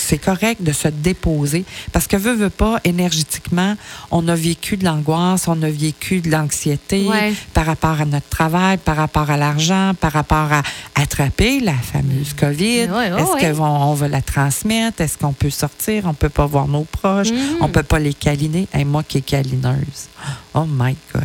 C'est 0.00 0.18
correct 0.18 0.62
de 0.62 0.70
se 0.70 0.86
déposer 0.86 1.64
parce 1.92 2.06
que 2.06 2.16
veut, 2.16 2.34
veut 2.34 2.50
pas, 2.50 2.78
énergétiquement, 2.84 3.74
on 4.12 4.28
a 4.28 4.36
vécu 4.36 4.76
de 4.76 4.84
l'angoisse, 4.84 5.48
on 5.48 5.60
a 5.62 5.70
vécu 5.70 6.20
de 6.20 6.30
l'anxiété 6.30 7.04
Ouais. 7.06 7.32
par 7.52 7.66
rapport 7.66 8.00
à 8.00 8.04
notre 8.04 8.28
travail, 8.28 8.76
par 8.76 8.94
rapport 8.96 9.28
à 9.28 9.36
l'argent, 9.36 9.94
par 9.98 10.12
rapport 10.12 10.52
à 10.52 10.62
attraper 10.94 11.58
la 11.58 11.72
fameuse 11.74 12.32
COVID. 12.34 12.84
Ouais, 12.84 13.12
ouais, 13.12 13.22
Est-ce 13.22 13.56
qu'on 13.56 13.64
on 13.64 13.94
va 13.94 14.06
la 14.06 14.22
transmettre? 14.22 15.00
Est-ce 15.00 15.18
qu'on 15.18 15.32
peut 15.32 15.50
sortir? 15.50 16.04
On 16.06 16.14
peut 16.14 16.28
pas 16.28 16.46
voir 16.46 16.68
nos 16.68 16.84
proches? 16.84 17.32
Mhm. 17.32 17.56
On 17.62 17.68
peut 17.68 17.82
pas 17.82 17.98
les 17.98 18.14
câliner? 18.14 18.68
Et 18.78 18.84
moi 18.84 19.02
qui 19.02 19.18
est 19.18 19.22
câlineuse. 19.22 20.06
Oh 20.54 20.64
my 20.68 20.94
God. 21.12 21.24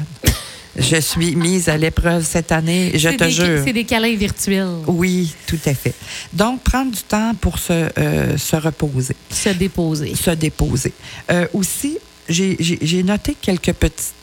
Je 0.77 0.95
suis 0.99 1.35
mise 1.35 1.69
à 1.69 1.77
l'épreuve 1.77 2.25
cette 2.25 2.51
année, 2.51 2.91
je 2.95 3.09
te 3.09 3.23
des- 3.25 3.29
jure. 3.31 3.61
C'est 3.63 3.73
des 3.73 3.83
câlins 3.83 4.15
virtuels. 4.15 4.67
Oui, 4.87 5.33
tout 5.45 5.59
à 5.67 5.73
fait. 5.75 5.93
Donc, 6.33 6.61
prendre 6.63 6.91
du 6.91 7.01
temps 7.03 7.33
pour 7.39 7.59
se, 7.59 7.89
euh, 7.97 8.37
se 8.37 8.55
reposer 8.55 9.15
Se 9.29 9.49
déposer. 9.49 10.15
se 10.15 10.31
déposer. 10.31 10.93
Euh, 11.31 11.45
aussi, 11.53 11.99
j'ai- 12.27 13.03
noté 13.03 13.35
quelques 13.39 13.73
petits, 13.73 14.13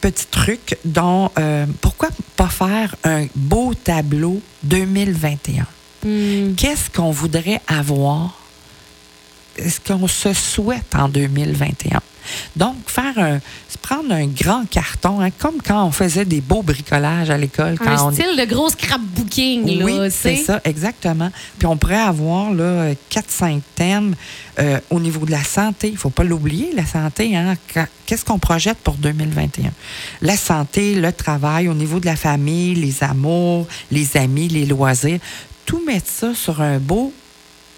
petits 0.00 0.26
trucs, 0.30 0.78
dont 0.84 1.30
euh, 1.38 1.66
pourquoi 1.82 2.08
pas 2.36 2.48
faire 2.48 2.96
un 3.04 3.26
beau 3.34 3.74
tableau 3.74 4.40
2021? 4.62 5.66
Hmm. 6.02 6.54
Qu'est-ce 6.56 6.88
qu'on 6.88 7.10
voudrait 7.10 7.60
avoir? 7.68 8.39
Est-ce 9.56 9.80
qu'on 9.80 10.06
se 10.08 10.32
souhaite 10.32 10.94
en 10.94 11.08
2021? 11.08 12.00
Donc, 12.56 12.76
faire 12.86 13.18
un, 13.18 13.40
prendre 13.80 14.12
un 14.12 14.26
grand 14.26 14.68
carton, 14.68 15.20
hein, 15.20 15.30
comme 15.38 15.60
quand 15.62 15.84
on 15.84 15.90
faisait 15.90 16.24
des 16.24 16.40
beaux 16.40 16.62
bricolages 16.62 17.30
à 17.30 17.38
l'école. 17.38 17.76
quand 17.78 17.88
Un 17.88 18.02
on 18.04 18.12
style 18.12 18.36
de 18.38 18.44
gros 18.44 18.68
scrapbooking. 18.68 19.78
là, 19.78 19.84
oui, 19.84 20.10
c'est 20.10 20.36
ça, 20.36 20.60
exactement. 20.64 21.30
Puis 21.58 21.66
on 21.66 21.76
pourrait 21.76 21.96
avoir 21.96 22.52
là 22.52 22.92
4-5 23.10 23.60
thèmes 23.74 24.14
euh, 24.58 24.78
au 24.90 25.00
niveau 25.00 25.24
de 25.26 25.30
la 25.30 25.42
santé. 25.44 25.88
Il 25.88 25.94
ne 25.94 25.98
faut 25.98 26.10
pas 26.10 26.24
l'oublier, 26.24 26.70
la 26.74 26.86
santé. 26.86 27.36
Hein? 27.36 27.54
Qu'est-ce 28.06 28.24
qu'on 28.24 28.38
projette 28.38 28.78
pour 28.78 28.94
2021? 28.94 29.70
La 30.22 30.36
santé, 30.36 30.94
le 30.94 31.12
travail, 31.12 31.68
au 31.68 31.74
niveau 31.74 32.00
de 32.00 32.06
la 32.06 32.16
famille, 32.16 32.74
les 32.74 33.02
amours, 33.02 33.66
les 33.90 34.16
amis, 34.16 34.48
les 34.48 34.66
loisirs. 34.66 35.18
Tout 35.66 35.82
mettre 35.86 36.08
ça 36.08 36.34
sur 36.34 36.60
un 36.60 36.78
beau, 36.78 37.12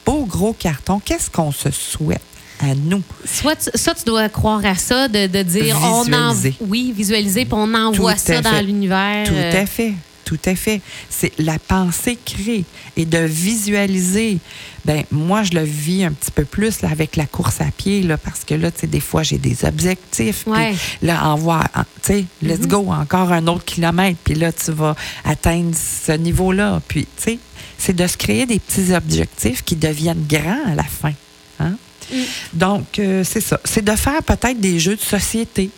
beau 0.06 0.24
gros 0.24 0.52
carton. 0.52 1.00
Qu'est-ce 1.04 1.30
qu'on 1.30 1.52
se 1.52 1.70
souhaite 1.70 2.20
à 2.60 2.74
nous? 2.74 3.02
Soit 3.24 3.56
tu- 3.56 3.70
ça, 3.78 3.94
tu 3.94 4.04
dois 4.04 4.28
croire 4.28 4.64
à 4.64 4.74
ça, 4.74 5.08
de, 5.08 5.26
de 5.26 5.42
dire 5.42 5.76
Visualiser. 5.76 6.54
on 6.60 6.64
en, 6.64 6.68
oui, 6.68 6.92
visualiser, 6.96 7.44
puis 7.44 7.54
on 7.54 7.72
envoie 7.74 8.16
ça 8.16 8.40
dans 8.40 8.60
l'univers. 8.60 9.24
Tout 9.26 9.34
euh, 9.34 9.62
à 9.62 9.66
fait. 9.66 9.92
Tout 10.24 10.38
à 10.46 10.54
fait. 10.54 10.80
C'est 11.10 11.32
la 11.38 11.58
pensée 11.58 12.16
créée 12.24 12.64
et 12.96 13.04
de 13.04 13.18
visualiser. 13.18 14.38
Ben 14.84 15.04
moi, 15.10 15.42
je 15.42 15.52
le 15.52 15.62
vis 15.62 16.04
un 16.04 16.12
petit 16.12 16.30
peu 16.30 16.44
plus 16.44 16.82
là, 16.82 16.88
avec 16.90 17.16
la 17.16 17.26
course 17.26 17.60
à 17.60 17.66
pied, 17.76 18.02
là, 18.02 18.16
parce 18.18 18.44
que 18.44 18.54
là, 18.54 18.70
tu 18.70 18.80
sais, 18.80 18.86
des 18.86 19.00
fois, 19.00 19.22
j'ai 19.22 19.38
des 19.38 19.64
objectifs. 19.64 20.42
puis 20.44 20.52
Ouais. 20.52 20.74
là, 21.02 21.28
envoie, 21.28 21.64
en- 21.74 21.82
tu 21.82 21.86
sais, 22.02 22.24
let's 22.42 22.60
Mhm. 22.60 22.66
go, 22.66 22.86
encore 22.92 23.32
un 23.32 23.46
autre 23.46 23.64
kilomètre. 23.64 24.18
Puis 24.24 24.34
là, 24.34 24.52
tu 24.52 24.72
vas 24.72 24.94
atteindre 25.24 25.74
ce 25.74 26.12
niveau-là. 26.12 26.80
Puis, 26.88 27.04
tu 27.16 27.22
sais, 27.22 27.38
c'est 27.78 27.94
de 27.96 28.06
se 28.06 28.16
créer 28.16 28.46
des 28.46 28.58
petits 28.58 28.92
objectifs 28.94 29.62
qui 29.64 29.76
deviennent 29.76 30.24
grands 30.28 30.66
à 30.66 30.74
la 30.74 30.84
fin. 30.84 31.12
Hein? 31.60 31.76
Mm. 32.12 32.16
Donc, 32.54 32.98
euh, 32.98 33.24
c'est 33.24 33.40
ça. 33.40 33.60
C'est 33.64 33.84
de 33.84 33.94
faire 33.96 34.22
peut-être 34.22 34.60
des 34.60 34.78
jeux 34.78 34.96
de 34.96 35.00
société. 35.00 35.70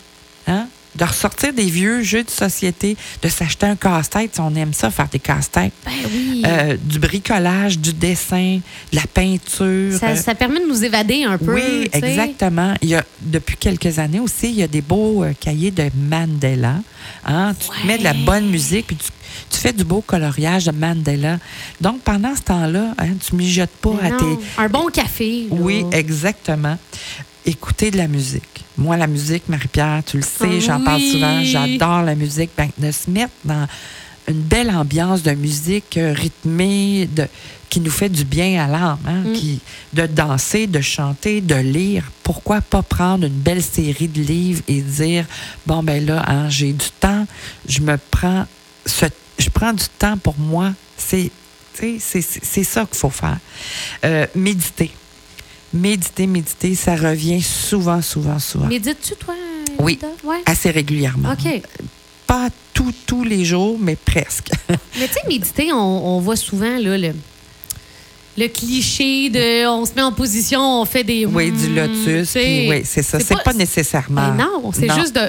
Hein? 0.46 0.66
De 0.96 1.04
ressortir 1.04 1.52
des 1.52 1.64
vieux 1.66 2.02
jeux 2.02 2.22
de 2.22 2.30
société, 2.30 2.96
de 3.22 3.28
s'acheter 3.28 3.66
un 3.66 3.76
casse-tête, 3.76 4.34
si 4.34 4.40
on 4.40 4.54
aime 4.54 4.72
ça, 4.72 4.90
faire 4.90 5.08
des 5.08 5.18
casse-têtes. 5.18 5.72
Ben 5.84 5.92
oui. 6.12 6.42
Euh, 6.46 6.76
du 6.80 6.98
bricolage, 6.98 7.78
du 7.78 7.92
dessin, 7.92 8.60
de 8.92 8.96
la 8.96 9.06
peinture. 9.12 9.98
ça, 9.98 10.08
euh, 10.10 10.16
ça 10.16 10.34
permet 10.34 10.60
de 10.60 10.66
nous 10.66 10.84
évader 10.84 11.24
un 11.24 11.36
peu. 11.38 11.54
oui, 11.54 11.88
exactement. 11.92 12.74
Il 12.82 12.90
y 12.90 12.94
a, 12.94 13.04
depuis 13.22 13.56
quelques 13.56 13.98
années 13.98 14.20
aussi, 14.20 14.50
il 14.50 14.56
y 14.56 14.62
a 14.62 14.68
des 14.68 14.82
beaux 14.82 15.24
euh, 15.24 15.32
cahiers 15.38 15.70
de 15.72 15.90
Mandela. 15.96 16.76
Hein? 17.26 17.54
Tu 17.58 17.68
te 17.68 17.86
mets 17.86 17.98
de 17.98 18.04
la 18.04 18.14
bonne 18.14 18.48
musique, 18.48 18.86
puis 18.86 18.96
tu, 18.96 19.08
tu 19.50 19.58
fais 19.58 19.72
du 19.72 19.84
beau 19.84 20.00
coloriage 20.00 20.66
de 20.66 20.70
Mandela. 20.72 21.38
Donc, 21.80 22.00
pendant 22.02 22.34
ce 22.36 22.42
temps-là, 22.42 22.94
hein, 22.98 23.08
tu 23.26 23.34
mijotes 23.34 23.70
pas 23.80 23.90
Mais 24.00 24.12
à 24.12 24.16
tes, 24.16 24.38
Un 24.58 24.68
bon 24.68 24.86
café. 24.92 25.48
là. 25.50 25.56
oui, 25.58 25.84
exactement. 25.92 26.78
Écouter 27.46 27.90
de 27.90 27.96
la 27.98 28.08
musique. 28.08 28.63
Moi, 28.76 28.96
la 28.96 29.06
musique, 29.06 29.48
Marie-Pierre, 29.48 30.02
tu 30.04 30.16
le 30.16 30.22
sais, 30.22 30.60
j'en 30.60 30.80
parle 30.82 31.00
souvent, 31.00 31.42
j'adore 31.44 32.02
la 32.02 32.14
musique. 32.14 32.50
Ben, 32.56 32.68
de 32.76 32.90
se 32.90 33.08
mettre 33.10 33.32
dans 33.44 33.66
une 34.28 34.40
belle 34.40 34.70
ambiance 34.70 35.22
de 35.22 35.32
musique 35.32 35.96
euh, 35.96 36.12
rythmée, 36.12 37.06
de, 37.14 37.26
qui 37.68 37.78
nous 37.80 37.90
fait 37.90 38.08
du 38.08 38.24
bien 38.24 38.64
à 38.64 38.66
l'âme, 38.68 38.98
hein, 39.06 39.22
Mm. 39.26 39.32
qui, 39.34 39.60
de 39.92 40.06
danser, 40.06 40.66
de 40.66 40.80
chanter, 40.80 41.40
de 41.40 41.54
lire. 41.56 42.04
Pourquoi 42.22 42.60
pas 42.62 42.82
prendre 42.82 43.26
une 43.26 43.32
belle 43.40 43.62
série 43.62 44.08
de 44.08 44.22
livres 44.22 44.62
et 44.66 44.80
dire, 44.80 45.26
bon, 45.66 45.82
ben 45.82 46.04
là, 46.04 46.24
hein, 46.26 46.48
j'ai 46.48 46.72
du 46.72 46.90
temps, 46.98 47.26
je 47.68 47.80
me 47.80 47.98
prends, 48.10 48.46
ce, 48.86 49.06
je 49.38 49.50
prends 49.50 49.72
du 49.72 49.84
temps 49.98 50.16
pour 50.16 50.38
moi. 50.38 50.72
C'est 50.96 51.30
c'est 51.76 52.62
ça 52.64 52.86
qu'il 52.86 52.96
faut 52.96 53.10
faire. 53.10 53.38
Euh, 54.04 54.26
méditer. 54.36 54.92
Méditer, 55.74 56.26
méditer, 56.28 56.74
ça 56.76 56.94
revient 56.94 57.42
souvent, 57.42 58.00
souvent, 58.00 58.38
souvent. 58.38 58.66
Médites-tu, 58.66 59.14
toi? 59.16 59.34
Oui. 59.80 59.98
Ouais. 60.22 60.40
Assez 60.46 60.70
régulièrement. 60.70 61.32
OK. 61.32 61.62
Pas 62.26 62.48
tout, 62.72 62.92
tous 63.06 63.24
les 63.24 63.44
jours, 63.44 63.76
mais 63.80 63.96
presque. 63.96 64.50
Mais 64.68 65.08
tu 65.08 65.14
sais, 65.14 65.20
méditer, 65.28 65.72
on, 65.72 66.16
on 66.16 66.20
voit 66.20 66.36
souvent 66.36 66.78
là, 66.78 66.96
le, 66.96 67.12
le 68.36 68.48
cliché 68.48 69.30
de 69.30 69.66
on 69.66 69.84
se 69.84 69.92
met 69.94 70.02
en 70.02 70.12
position, 70.12 70.60
on 70.80 70.84
fait 70.84 71.04
des. 71.04 71.26
oui, 71.26 71.50
du 71.52 71.68
hmm, 71.68 71.76
lotus. 71.76 72.34
oui, 72.36 72.82
c'est 72.84 73.02
ça. 73.02 73.18
C'est 73.20 73.42
pas, 73.42 73.52
nécessairement. 73.52 74.28
Ben 74.28 74.36
non, 74.36 74.70
c'est 74.72 74.92
juste 74.92 75.14
de, 75.14 75.28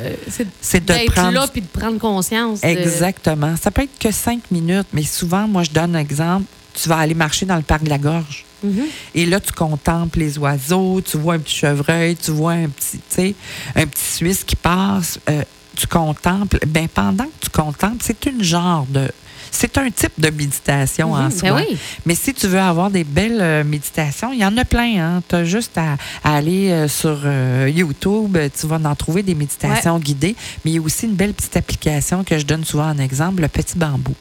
c'est 0.61 0.85
de 0.85 1.11
prendre 1.11 1.31
là 1.31 1.47
puis 1.47 1.61
de 1.61 1.67
prendre 1.67 1.99
conscience. 1.99 2.61
de- 2.61 2.67
Exactement. 2.67 3.55
Ça 3.61 3.71
peut 3.71 3.83
être 3.83 3.99
que 3.99 4.11
cinq 4.11 4.41
minutes, 4.51 4.87
mais 4.93 5.03
souvent, 5.03 5.47
moi, 5.47 5.63
je 5.63 5.71
donne 5.71 5.95
un 5.95 5.99
exemple. 5.99 6.45
Tu 6.73 6.87
vas 6.89 6.97
aller 6.97 7.13
marcher 7.15 7.45
dans 7.45 7.55
le 7.55 7.61
parc 7.63 7.83
de 7.83 7.89
la 7.89 7.97
Gorge. 7.97 8.44
Mhm. 8.65 8.85
Et 9.13 9.25
là, 9.25 9.39
tu 9.39 9.51
contemples 9.51 10.19
les 10.19 10.37
oiseaux, 10.37 11.01
tu 11.01 11.17
vois 11.17 11.35
un 11.35 11.39
petit 11.39 11.55
chevreuil, 11.55 12.15
tu 12.15 12.31
vois 12.31 12.53
un 12.53 12.69
petit, 12.69 13.35
un 13.75 13.85
petit 13.85 14.03
Suisse 14.03 14.43
qui 14.43 14.55
passe. 14.55 15.19
euh, 15.29 15.43
tu 15.75 15.87
contemples. 15.87 16.57
Ben, 16.67 16.87
pendant 16.87 17.25
que 17.25 17.39
tu 17.41 17.49
contemples, 17.49 17.97
c'est 18.01 18.25
une 18.25 18.41
genre 18.43 18.85
de. 18.89 19.09
C'est 19.57 19.77
un 19.77 19.89
type 19.89 20.11
de 20.17 20.29
méditation 20.29 21.13
en 21.13 21.23
Mhm. 21.23 21.31
soi. 21.31 21.49
Ben 21.51 21.65
oui. 21.69 21.77
Mais 22.05 22.13
si 22.15 22.33
tu 22.33 22.47
veux 22.47 22.59
avoir 22.59 22.91
des 22.91 23.05
belles 23.05 23.39
euh, 23.41 23.63
méditations, 23.63 24.33
il 24.33 24.39
y 24.39 24.45
en 24.45 24.55
a 24.57 24.65
plein. 24.65 24.99
Hein? 24.99 25.23
Tu 25.29 25.35
as 25.35 25.45
juste 25.45 25.77
à, 25.77 25.95
à 26.23 26.35
aller 26.35 26.69
euh, 26.71 26.87
sur 26.89 27.21
euh, 27.23 27.71
YouTube. 27.73 28.37
Tu 28.59 28.67
vas 28.67 28.79
en 28.83 28.95
trouver 28.95 29.23
des 29.23 29.33
méditations 29.35 29.97
guidées. 29.97 30.35
Mais 30.63 30.71
il 30.71 30.73
y 30.75 30.77
a 30.77 30.81
aussi 30.81 31.05
une 31.05 31.15
belle 31.15 31.33
petite 31.33 31.55
application 31.55 32.23
que 32.25 32.37
je 32.37 32.45
donne 32.45 32.65
souvent 32.65 32.89
en 32.89 32.97
exemple, 32.97 33.41
le 33.41 33.47
petit 33.47 33.77
bambou. 33.77 34.13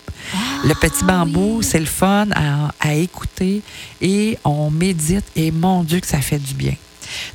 le 0.64 0.74
petit 0.74 1.04
bambou, 1.04 1.54
Ah, 1.54 1.58
oui. 1.58 1.64
c'est 1.68 1.80
le 1.80 1.86
fun 1.86 2.28
à, 2.34 2.70
à 2.80 2.94
écouter 2.94 3.60
et 4.00 4.38
on 4.44 4.70
médite 4.70 5.24
et 5.36 5.50
mon 5.50 5.82
Dieu 5.82 6.00
que 6.00 6.06
ça 6.06 6.20
fait 6.20 6.38
du 6.38 6.54
bien. 6.54 6.74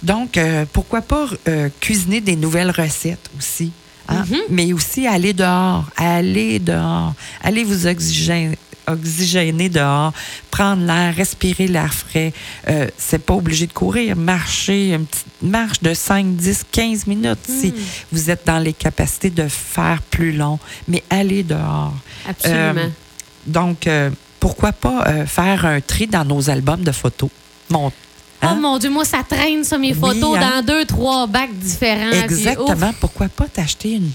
Donc, 0.02 0.38
euh, 0.38 0.66
pourquoi 0.72 1.02
pas 1.02 1.28
euh, 1.48 1.70
cuisiner 1.80 2.22
des 2.22 2.36
nouvelles 2.36 2.72
recettes 2.72 3.30
aussi? 3.38 3.72
Hein, 4.10 4.26
mais 4.50 4.74
aussi 4.74 5.08
aller 5.08 5.34
dehors, 5.34 5.86
aller 5.98 6.60
dehors, 6.60 7.14
aller 7.44 7.64
vous 7.64 7.88
oxygéner, 7.88 8.58
oxygéner 8.88 9.70
dehors, 9.70 10.12
prendre 10.52 10.84
l'air, 10.86 11.16
respirer 11.16 11.68
l'air 11.68 11.94
frais. 11.94 12.34
Euh, 12.68 12.88
c'est 12.98 13.20
pas 13.24 13.36
obligé 13.36 13.68
de 13.68 13.74
courir, 13.74 14.16
marcher, 14.16 14.94
une 14.94 15.06
petite 15.06 15.26
marche 15.42 15.82
de 15.82 15.94
5, 15.94 16.36
10, 16.36 16.66
15 16.72 17.08
minutes 17.08 17.40
si 17.48 17.74
vous 18.12 18.30
êtes 18.30 18.46
dans 18.46 18.60
les 18.60 18.74
capacités 18.74 19.30
de 19.30 19.48
faire 19.48 20.02
plus 20.10 20.32
long, 20.32 20.60
mais 20.88 21.04
aller 21.10 21.44
dehors. 21.44 21.94
Absolument. 22.28 22.82
Euh, 22.82 22.88
donc, 23.46 23.88
euh, 23.88 24.10
pourquoi 24.40 24.72
pas 24.72 25.06
euh, 25.08 25.26
faire 25.26 25.66
un 25.66 25.82
tri 25.82 26.08
dans 26.08 26.26
nos 26.26 26.50
albums 26.50 26.84
de 26.84 26.92
photos? 26.92 27.30
Mon- 27.70 27.92
hein? 28.42 28.54
Oh 28.58 28.60
mon 28.60 28.78
Dieu, 28.78 28.90
moi, 28.90 29.06
ça 29.06 29.24
traîne, 29.28 29.64
ça, 29.64 29.78
mes 29.78 29.94
Oui, 29.94 30.00
photos, 30.00 30.38
hein? 30.38 30.62
dans 30.62 30.66
deux, 30.66 30.86
trois 30.86 31.28
bacs 31.28 31.54
différents. 31.58 32.12
Exactement. 32.24 32.94
Pourquoi 33.00 33.28
pas 33.30 33.46
t'acheter 33.48 33.94
une, 33.94 34.10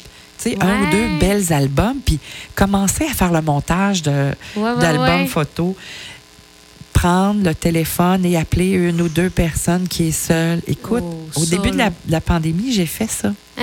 un 0.61 0.83
ou 0.83 0.90
deux 0.90 1.19
belles 1.21 1.52
albums, 1.52 1.97
puis 2.04 2.19
commencer 2.54 3.04
à 3.11 3.14
faire 3.14 3.33
le 3.33 3.40
montage 3.43 4.02
de, 4.02 4.35
Ouais, 4.57 4.62
ouais, 4.73 4.78
d'albums 4.81 5.26
photos. 5.26 5.75
Prendre 6.93 7.45
le 7.45 7.54
téléphone 7.54 8.25
et 8.25 8.37
appeler 8.37 8.71
une 8.71 9.00
ou 9.02 9.09
deux 9.09 9.28
personnes 9.28 9.87
qui 9.88 10.09
est 10.09 10.12
seule. 10.12 10.61
Écoute, 10.66 11.02
Oh, 11.04 11.40
au 11.40 11.45
ça, 11.45 11.50
début 11.50 11.71
de 11.71 11.76
la, 11.76 11.85
là. 11.87 11.90
de 12.07 12.12
la 12.12 12.21
pandémie, 12.21 12.73
j'ai 12.73 12.87
fait 12.87 13.11
ça. 13.11 13.33
Ah. 13.59 13.62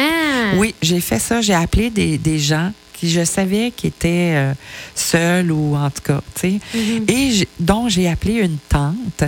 Oui, 0.57 0.75
j'ai 0.81 0.99
fait 0.99 1.17
ça. 1.17 1.41
J'ai 1.41 1.53
appelé 1.55 1.89
des, 1.89 2.17
des 2.19 2.37
gens 2.37 2.71
qui 2.93 3.09
je 3.09 3.23
savais 3.23 3.71
qui 3.75 3.87
étaient 3.87 4.33
euh, 4.35 4.53
seuls 4.93 5.51
ou 5.51 5.75
en 5.75 5.89
tout 5.89 6.01
cas, 6.03 6.21
tu 6.35 6.41
sais. 6.41 6.77
Mhm. 6.77 7.05
Et 7.07 7.47
dont 7.59 7.89
j'ai 7.89 8.07
appelé 8.09 8.33
une 8.33 8.57
tante, 8.69 9.23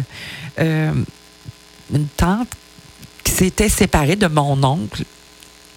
euh, 0.59 0.91
une 1.93 2.07
tante 2.07 2.49
qui 3.23 3.31
s'était 3.31 3.69
séparée 3.69 4.15
de 4.15 4.27
mon 4.27 4.61
oncle, 4.63 5.03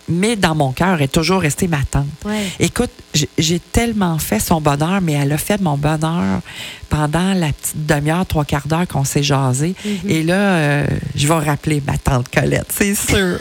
mais 0.08 0.36
dans 0.36 0.54
mon 0.54 0.72
cœur 0.72 1.00
est 1.02 1.08
toujours 1.08 1.40
restée 1.40 1.66
ma 1.68 1.82
tante. 1.90 2.06
Ouais. 2.24 2.44
Écoute, 2.60 2.90
j'ai- 3.38 3.60
tellement 3.72 4.18
fait 4.18 4.38
son 4.40 4.60
bonheur, 4.60 5.00
mais 5.00 5.12
elle 5.14 5.32
a 5.32 5.38
fait 5.38 5.60
mon 5.60 5.76
bonheur 5.76 6.40
pendant 6.88 7.34
la 7.34 7.52
petite 7.52 7.86
demi-heure, 7.86 8.24
trois 8.26 8.44
quarts 8.44 8.66
d'heure 8.66 8.86
qu'on 8.86 9.04
s'est 9.04 9.22
jasé. 9.22 9.74
Mhm. 9.84 10.10
Et 10.10 10.22
là, 10.22 10.34
euh, 10.56 10.86
je 11.14 11.26
vais 11.26 11.34
rappeler 11.34 11.82
ma 11.86 11.98
tante 11.98 12.28
Colette, 12.28 12.72
c'est 12.76 12.94
sûr. 12.94 13.38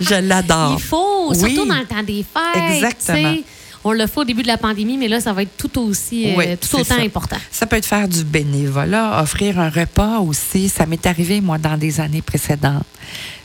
je 0.00 0.14
l'adore. 0.28 0.76
Il 0.78 0.82
faut, 0.82 1.34
surtout 1.34 1.62
Oui. 1.62 1.68
dans 1.68 1.76
le 1.78 1.86
temps 1.86 2.02
des 2.02 2.24
fêtes. 2.24 2.62
Exactement. 2.74 3.36
On 3.84 3.92
l'a 3.92 4.06
fait 4.06 4.20
au 4.20 4.24
début 4.24 4.42
de 4.42 4.46
la 4.48 4.58
pandémie, 4.58 4.98
mais 4.98 5.08
là, 5.08 5.20
ça 5.20 5.32
va 5.32 5.42
être 5.42 5.56
tout 5.56 5.80
aussi, 5.80 6.34
euh, 6.36 6.56
tout 6.60 6.76
autant 6.76 6.96
ça. 6.96 7.00
important. 7.00 7.36
Ça 7.50 7.66
peut 7.66 7.76
être 7.76 7.86
faire 7.86 8.06
du 8.08 8.24
bénévolat, 8.24 9.22
offrir 9.22 9.58
un 9.58 9.70
repas 9.70 10.18
aussi. 10.18 10.68
Ça 10.68 10.84
m'est 10.86 11.06
arrivé, 11.06 11.40
moi, 11.40 11.56
dans 11.56 11.76
des 11.78 11.98
années 12.00 12.20
précédentes. 12.22 12.84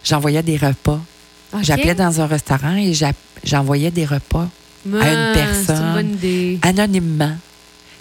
J'envoyais 0.04 0.44
des 0.44 0.58
repas. 0.58 1.00
J'appelais 1.62 1.96
dans 1.96 2.20
un 2.20 2.28
restaurant 2.28 2.76
et 2.76 2.92
j'envoyais 3.46 3.92
des 3.92 4.04
repas 4.06 4.50
à 4.86 4.88
une 4.88 4.94
C'est 4.94 5.06
une 5.08 5.34
personne. 5.34 5.94
bonne 5.94 6.14
idée. 6.16 6.60
anonymement 6.64 7.38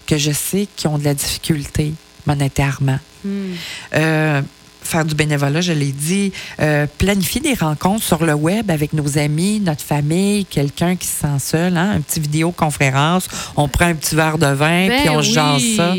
que 0.06 0.18
je 0.18 0.32
sais 0.32 0.66
qui 0.74 0.86
ont 0.88 0.98
de 0.98 1.04
la 1.04 1.14
difficulté 1.14 1.92
monétairement. 2.26 2.98
Hmm. 3.24 3.52
Euh, 3.94 4.42
faire 4.84 5.04
du 5.04 5.14
bénévolat, 5.14 5.60
je 5.60 5.72
l'ai 5.72 5.92
dit, 5.92 6.32
euh, 6.60 6.86
planifier 6.98 7.40
des 7.40 7.54
rencontres 7.54 8.04
sur 8.04 8.24
le 8.24 8.34
web 8.34 8.70
avec 8.70 8.92
nos 8.92 9.18
amis, 9.18 9.60
notre 9.60 9.82
famille, 9.82 10.44
quelqu'un 10.44 10.96
qui 10.96 11.06
se 11.06 11.20
sent 11.20 11.38
seul, 11.38 11.76
hein, 11.76 11.92
un 11.96 12.00
petit 12.00 12.20
vidéoconférence, 12.20 13.28
on 13.56 13.68
prend 13.68 13.86
un 13.86 13.94
petit 13.94 14.14
verre 14.14 14.38
de 14.38 14.46
vin, 14.46 14.88
Ben 14.88 15.00
puis 15.00 15.10
on 15.10 15.22
se 15.22 15.32
jase 15.32 15.62
oui. 15.62 15.76
ça. 15.76 15.94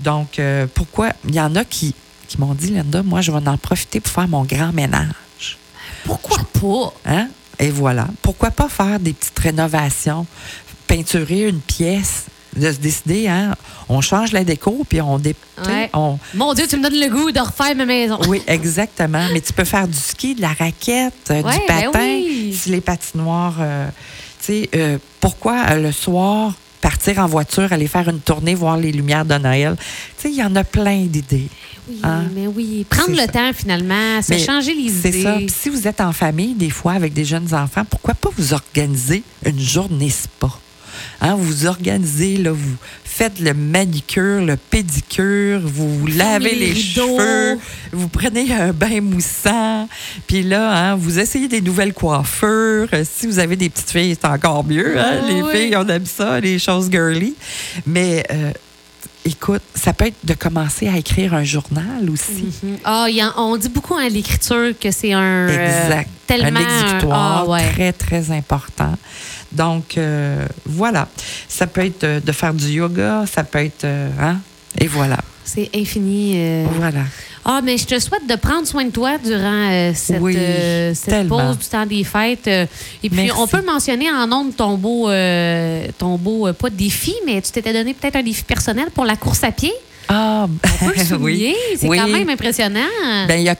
Donc, 0.00 0.38
euh, 0.38 0.66
pourquoi? 0.72 1.10
Il 1.26 1.34
y 1.34 1.40
en 1.40 1.54
a 1.56 1.64
qui, 1.64 1.94
qui 2.28 2.40
m'ont 2.40 2.54
dit, 2.54 2.70
Linda, 2.70 3.02
moi, 3.02 3.20
je 3.20 3.30
vais 3.30 3.48
en 3.48 3.56
profiter 3.56 4.00
pour 4.00 4.12
faire 4.12 4.28
mon 4.28 4.44
grand 4.44 4.72
ménage. 4.72 5.58
Pourquoi 6.04 6.38
pas? 6.60 6.92
Hein? 7.06 7.28
Et 7.58 7.70
voilà. 7.70 8.08
Pourquoi 8.20 8.50
pas 8.50 8.68
faire 8.68 9.00
des 9.00 9.12
petites 9.12 9.38
rénovations, 9.38 10.26
peinturer 10.86 11.48
une 11.48 11.60
pièce, 11.60 12.26
de 12.56 12.72
se 12.72 12.78
décider, 12.78 13.28
hein? 13.28 13.54
On 13.88 14.00
change 14.00 14.32
la 14.32 14.44
déco, 14.44 14.84
puis 14.88 15.00
on, 15.00 15.18
dé- 15.18 15.34
Ouais. 15.66 15.90
on, 15.92 16.18
Mon 16.34 16.54
Dieu, 16.54 16.66
tu 16.68 16.76
me 16.76 16.82
donnes 16.82 16.98
le 17.00 17.08
goût 17.08 17.30
de 17.30 17.40
refaire 17.40 17.74
ma 17.76 17.84
maison. 17.86 18.18
oui, 18.28 18.42
exactement. 18.46 19.26
Mais 19.32 19.40
tu 19.40 19.52
peux 19.52 19.64
faire 19.64 19.86
du 19.88 19.98
ski, 19.98 20.34
de 20.34 20.40
la 20.40 20.48
raquette, 20.52 21.12
euh, 21.30 21.42
Ouais, 21.42 21.52
du 21.52 21.58
ben 21.68 21.82
patin, 21.92 21.98
oui. 22.04 22.56
si 22.58 22.70
les 22.70 22.80
patinoires. 22.80 23.56
euh, 23.60 23.88
tu 24.40 24.46
sais, 24.46 24.70
euh, 24.74 24.98
pourquoi 25.20 25.74
le 25.76 25.90
soir 25.92 26.52
partir 26.80 27.18
en 27.18 27.26
voiture, 27.26 27.72
aller 27.72 27.86
faire 27.86 28.06
une 28.10 28.20
tournée, 28.20 28.54
voir 28.54 28.76
les 28.76 28.92
lumières 28.92 29.24
de 29.24 29.34
Noël? 29.38 29.74
Tu 29.78 29.84
sais, 30.22 30.30
il 30.30 30.36
y 30.36 30.42
en 30.44 30.54
a 30.56 30.64
plein 30.64 31.04
d'idées. 31.06 31.48
Oui, 31.88 32.00
Hein? 32.02 32.24
mais 32.34 32.46
oui. 32.46 32.86
Prendre 32.88 33.06
C'est 33.06 33.12
le 33.12 33.18
ça. 33.20 33.28
temps, 33.28 33.50
finalement, 33.54 34.20
se 34.22 34.36
changer 34.38 34.74
les 34.74 34.90
C'est 34.90 35.08
idées. 35.10 35.22
ça. 35.22 35.32
Puis 35.36 35.48
si 35.50 35.68
vous 35.70 35.86
êtes 35.88 36.00
en 36.00 36.12
famille, 36.12 36.54
des 36.54 36.70
fois, 36.70 36.92
avec 36.92 37.12
des 37.14 37.24
jeunes 37.24 37.52
enfants, 37.54 37.84
pourquoi 37.88 38.14
pas 38.14 38.30
vous 38.36 38.52
organiser 38.54 39.22
une 39.44 39.58
journée 39.60 40.10
spa? 40.10 40.48
Hein, 41.20 41.34
vous 41.38 41.66
organisez, 41.66 42.36
là, 42.38 42.52
vous 42.52 42.76
faites 43.04 43.38
le 43.40 43.54
manicure, 43.54 44.40
le 44.44 44.56
pédicure, 44.56 45.60
vous 45.62 46.00
vous 46.00 46.06
lavez 46.08 46.54
les 46.56 46.74
cheveux, 46.74 47.58
vous 47.92 48.08
prenez 48.08 48.52
un 48.52 48.72
bain 48.72 49.00
moussant, 49.00 49.88
puis 50.26 50.42
là, 50.42 50.70
hein, 50.90 50.94
vous 50.96 51.18
essayez 51.20 51.46
des 51.48 51.60
nouvelles 51.60 51.94
coiffures. 51.94 52.88
Euh, 52.92 53.04
Si 53.08 53.26
vous 53.26 53.38
avez 53.38 53.54
des 53.56 53.68
petites 53.70 53.90
filles, 53.90 54.16
c'est 54.20 54.26
encore 54.28 54.64
mieux. 54.64 54.98
hein. 54.98 55.20
Ah 55.22 55.26
les 55.28 55.42
oui. 55.42 55.52
filles, 55.52 55.76
on 55.76 55.86
aime 55.88 56.06
ça, 56.06 56.40
les 56.40 56.58
choses 56.58 56.90
girly. 56.90 57.34
Mais 57.86 58.24
euh, 58.32 58.50
écoute, 59.24 59.62
ça 59.74 59.92
peut 59.92 60.06
être 60.06 60.16
de 60.24 60.34
commencer 60.34 60.88
à 60.88 60.96
écrire 60.98 61.34
un 61.34 61.44
journal 61.44 62.10
aussi. 62.10 62.46
Il 62.62 63.14
y 63.14 63.20
a- 63.20 63.32
on 63.38 63.56
dit 63.56 63.68
beaucoup 63.68 63.94
à 63.96 64.08
l'écriture 64.08 64.72
que 64.80 64.90
c'est 64.90 65.12
un. 65.12 65.22
euh, 65.48 65.84
Exact. 65.86 66.10
tellement. 66.26 66.60
un 66.60 66.84
exécutoire 66.84 67.44
ah, 67.46 67.48
ouais. 67.48 67.70
très, 67.72 67.92
très 67.92 68.30
important. 68.32 68.94
Donc, 69.54 69.96
euh, 69.98 70.44
voilà. 70.66 71.08
Ça 71.48 71.66
peut 71.66 71.84
être 71.84 72.04
euh, 72.04 72.20
de 72.20 72.32
faire 72.32 72.52
du 72.54 72.66
yoga, 72.66 73.24
ça 73.32 73.44
peut 73.44 73.58
être... 73.60 73.84
euh, 73.84 74.08
hein? 74.20 74.38
Et 74.80 74.86
voilà. 74.86 75.18
C'est 75.44 75.70
infini. 75.74 76.32
euh. 76.36 76.66
Voilà. 76.76 77.00
Ah, 77.44 77.60
mais 77.62 77.76
je 77.76 77.84
te 77.84 77.98
souhaite 78.00 78.26
de 78.26 78.34
prendre 78.36 78.66
soin 78.66 78.84
de 78.86 78.90
toi 78.90 79.18
durant 79.22 79.68
euh, 79.70 79.92
cette, 79.94 80.20
Oui, 80.20 80.34
euh, 80.36 80.92
cette 80.94 81.28
pause 81.28 81.58
du 81.58 81.66
temps 81.66 81.84
des 81.86 82.02
fêtes. 82.02 82.46
et 82.48 82.66
puis, 83.02 83.10
Merci. 83.12 83.32
on 83.38 83.46
peut 83.46 83.62
mentionner 83.62 84.10
en 84.10 84.26
nom 84.26 84.46
de 84.46 84.52
ton 84.52 84.76
beau, 84.78 85.10
ton 85.98 86.16
beau, 86.16 86.50
pas 86.54 86.70
défi, 86.70 87.14
mais 87.26 87.42
tu 87.42 87.52
t'étais 87.52 87.72
donné 87.74 87.92
peut-être 87.94 88.16
un 88.16 88.22
défi 88.22 88.42
personnel 88.44 88.86
pour 88.94 89.04
la 89.04 89.16
course 89.16 89.44
à 89.44 89.52
pied. 89.52 89.72
Ah, 90.08 90.46
On 90.48 90.86
peut 90.86 90.94
le 90.96 91.04
souligner. 91.04 91.54
C'est 91.76 91.86
Oui. 91.88 91.98
quand 91.98 92.08
même 92.08 92.28
impressionnant. 92.30 92.80
Ben, 93.28 93.38
il 93.38 93.44
y 93.44 93.48
a 93.50 93.56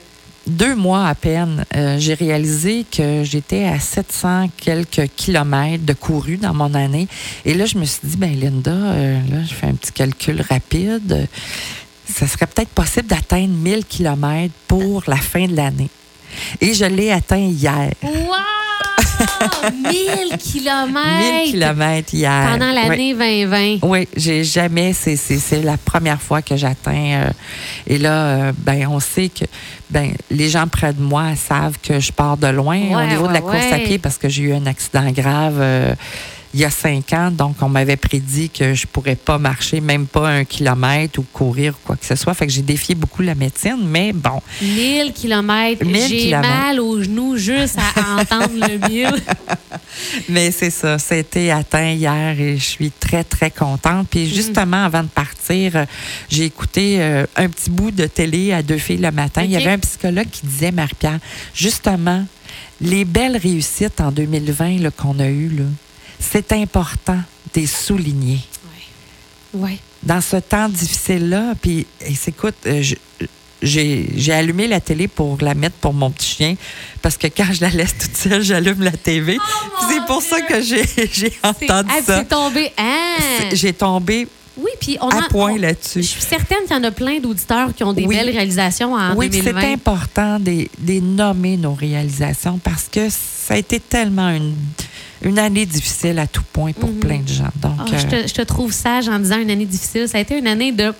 deux 0.47 0.75
mois 0.75 1.07
à 1.07 1.15
peine, 1.15 1.65
euh, 1.75 1.97
j'ai 1.99 2.13
réalisé 2.13 2.85
que 2.89 3.23
j'étais 3.23 3.65
à 3.65 3.79
700 3.79 4.49
quelques 4.57 5.09
kilomètres 5.15 5.85
de 5.85 5.93
couru 5.93 6.37
dans 6.37 6.53
mon 6.53 6.73
année. 6.73 7.07
Et 7.45 7.53
là, 7.53 7.65
je 7.65 7.77
me 7.77 7.85
suis 7.85 8.01
dit, 8.03 8.17
ben 8.17 8.39
Linda, 8.39 8.71
euh, 8.71 9.19
là, 9.31 9.37
je 9.47 9.53
fais 9.53 9.67
un 9.67 9.73
petit 9.73 9.91
calcul 9.91 10.43
rapide. 10.47 11.27
Ça 12.07 12.27
serait 12.27 12.47
peut-être 12.47 12.69
possible 12.69 13.07
d'atteindre 13.07 13.53
1000 13.53 13.85
kilomètres 13.85 14.53
pour 14.67 15.03
la 15.07 15.17
fin 15.17 15.47
de 15.47 15.55
l'année. 15.55 15.89
Et 16.61 16.73
je 16.73 16.85
l'ai 16.85 17.11
atteint 17.11 17.37
hier. 17.37 17.91
Wow! 18.03 18.54
1000 19.73 20.37
kilomètres 20.37 21.43
1000 21.43 21.51
kilomètres 21.51 22.13
hier. 22.13 22.47
pendant 22.51 22.69
Oui. 22.69 22.75
l'année 22.75 23.13
2020. 23.13 23.77
Oui, 23.83 24.07
j'ai 24.15 24.43
jamais, 24.43 24.93
c'est, 24.93 25.15
la 25.63 25.77
première 25.77 26.21
fois 26.21 26.41
que 26.41 26.55
j'atteins. 26.55 27.23
euh, 27.25 27.29
et 27.87 27.97
là, 27.97 28.13
euh, 28.25 28.51
ben, 28.57 28.87
on 28.89 28.99
sait 28.99 29.29
que 29.29 29.45
ben, 29.89 30.11
les 30.31 30.49
gens 30.49 30.67
près 30.67 30.93
de 30.93 31.01
moi 31.01 31.35
savent 31.35 31.77
que 31.81 31.99
je 31.99 32.11
pars 32.11 32.37
de 32.37 32.47
loin 32.47 32.79
au 32.91 32.95
Ouais, 32.97 33.07
niveau 33.07 33.27
de 33.27 33.33
la 33.33 33.41
course 33.41 33.71
à 33.71 33.77
pied 33.79 33.97
parce 33.99 34.17
que 34.17 34.29
j'ai 34.29 34.43
eu 34.43 34.53
un 34.53 34.65
accident 34.65 35.09
grave 35.11 35.57
euh, 35.59 35.93
il 36.55 36.61
y 36.61 36.65
a 36.65 36.69
cinq 36.69 37.11
ans. 37.11 37.31
Donc, 37.31 37.57
on 37.61 37.67
m'avait 37.67 37.97
prédit 37.97 38.49
que 38.49 38.73
je 38.73 38.87
pourrais 38.87 39.17
pas 39.17 39.37
marcher, 39.37 39.81
même 39.81 40.07
pas 40.07 40.29
un 40.29 40.45
kilomètre 40.45 41.19
ou 41.19 41.25
courir 41.33 41.73
ou 41.73 41.87
quoi 41.87 41.97
que 41.97 42.05
ce 42.05 42.15
soit. 42.15 42.33
Fait 42.33 42.47
que 42.47 42.53
j'ai 42.53 42.61
défié 42.61 42.95
beaucoup 42.95 43.21
la 43.21 43.35
médecine, 43.35 43.85
mais 43.85 44.13
bon. 44.13 44.41
1000 44.61 45.11
kilomètres. 45.11 45.85
1000 45.85 46.07
J'ai 46.07 46.31
mal 46.31 46.79
aux 46.79 47.03
genoux 47.03 47.35
juste 47.35 47.77
à 47.77 48.21
entendre 48.21 48.53
le 48.53 48.87
1000. 48.87 49.07
Mais 50.29 50.51
c'est 50.51 50.69
ça, 50.69 50.97
c'était 50.97 51.51
atteint 51.51 51.91
hier 51.91 52.39
et 52.39 52.57
je 52.57 52.63
suis 52.63 52.91
très, 52.91 53.23
très 53.23 53.51
contente. 53.51 54.07
Puis 54.09 54.33
justement, 54.33 54.85
avant 54.85 55.03
de 55.03 55.07
partir, 55.07 55.85
j'ai 56.29 56.45
écouté 56.45 56.97
euh, 56.99 57.25
un 57.35 57.49
petit 57.49 57.69
bout 57.69 57.91
de 57.91 58.05
télé 58.05 58.53
à 58.53 58.61
deux 58.61 58.77
filles 58.77 58.97
le 58.97 59.11
matin. 59.11 59.43
Il 59.43 59.51
y 59.51 59.57
avait 59.57 59.71
un 59.71 59.79
psychologue 59.79 60.27
qui 60.31 60.45
disait, 60.45 60.71
Marie-Pierre, 60.71 61.19
justement, 61.53 62.25
les 62.81 63.05
belles 63.05 63.37
réussites 63.37 63.99
en 64.01 64.11
2020 64.11 64.79
là, 64.79 64.91
qu'on 64.91 65.19
a 65.19 65.27
eues, 65.27 65.49
là, 65.49 65.65
c'est 66.31 66.51
important 66.53 67.17
de 67.53 67.61
les 67.61 67.67
souligner. 67.67 68.39
Oui. 69.53 69.79
Dans 70.03 70.21
ce 70.21 70.37
temps 70.37 70.67
difficile-là, 70.69 71.53
puis 71.61 71.87
écoute, 72.27 72.55
euh, 72.67 72.83
j'ai 73.61 74.31
allumé 74.31 74.67
la 74.67 74.79
télé 74.81 75.07
pour 75.07 75.37
la 75.41 75.55
mettre 75.55 75.75
pour 75.77 75.93
mon 75.93 76.11
petit 76.11 76.35
chien 76.35 76.55
parce 77.01 77.17
que 77.17 77.27
quand 77.27 77.51
je 77.51 77.61
la 77.61 77.69
laisse 77.69 77.97
toute 77.97 78.15
seule, 78.15 78.41
j'allume 78.43 78.81
la 78.83 78.91
TV. 78.91 79.37
Puis 79.37 79.87
c'est 79.89 80.05
pour 80.05 80.21
ça 80.21 80.41
que 80.41 80.61
j'ai 80.61 80.85
C'est 80.85 81.33
entendu 81.43 81.89
ah, 81.91 82.01
ça. 82.05 82.17
c'est 82.19 82.27
tombé. 82.27 82.71
Ah! 82.77 83.15
C'est- 83.49 83.55
J'ai 83.55 83.73
tombé 83.73 84.27
Oui, 84.57 84.71
puis 84.79 84.97
on 85.01 85.09
à 85.09 85.17
en- 85.19 85.27
point 85.29 85.51
on- 85.53 85.55
Je 85.57 85.61
là-dessus. 85.61 86.03
suis 86.03 86.21
certaine 86.21 86.59
qu'il 86.67 86.75
y 86.75 86.79
en 86.79 86.83
a 86.83 86.91
plein 86.91 87.19
d'auditeurs 87.19 87.73
qui 87.73 87.83
ont 87.83 87.93
des 87.93 88.05
Oui. 88.05 88.15
belles 88.15 88.29
réalisations 88.29 88.93
en 88.93 89.15
Oui, 89.15 89.29
puis 89.29 89.39
c'est 89.39 89.53
2020. 89.53 89.73
important 89.73 90.39
de 90.39 90.67
de 90.77 90.99
nommer 90.99 91.57
nos 91.57 91.73
réalisations 91.73 92.59
parce 92.59 92.87
que 92.91 93.09
ça 93.09 93.55
a 93.55 93.57
été 93.57 93.79
tellement 93.79 94.29
une, 94.29 94.53
une 95.23 95.39
année 95.39 95.65
difficile 95.65 96.19
à 96.19 96.27
tout 96.27 96.43
point 96.53 96.71
pour 96.73 96.89
Mhm. 96.89 96.99
plein 96.99 97.19
de 97.19 97.27
gens. 97.27 97.51
Donc, 97.61 97.73
Ah, 97.79 97.85
je, 97.97 98.05
euh, 98.15 98.23
te, 98.23 98.27
je 98.27 98.33
te 98.33 98.41
trouve 98.41 98.71
sage 98.71 99.07
en 99.07 99.19
disant 99.19 99.39
une 99.39 99.49
année 99.49 99.65
difficile. 99.65 100.07
Ça 100.07 100.17
a 100.17 100.21
été 100.21 100.37
une 100.37 100.47
année 100.47 100.71
de. 100.71 100.93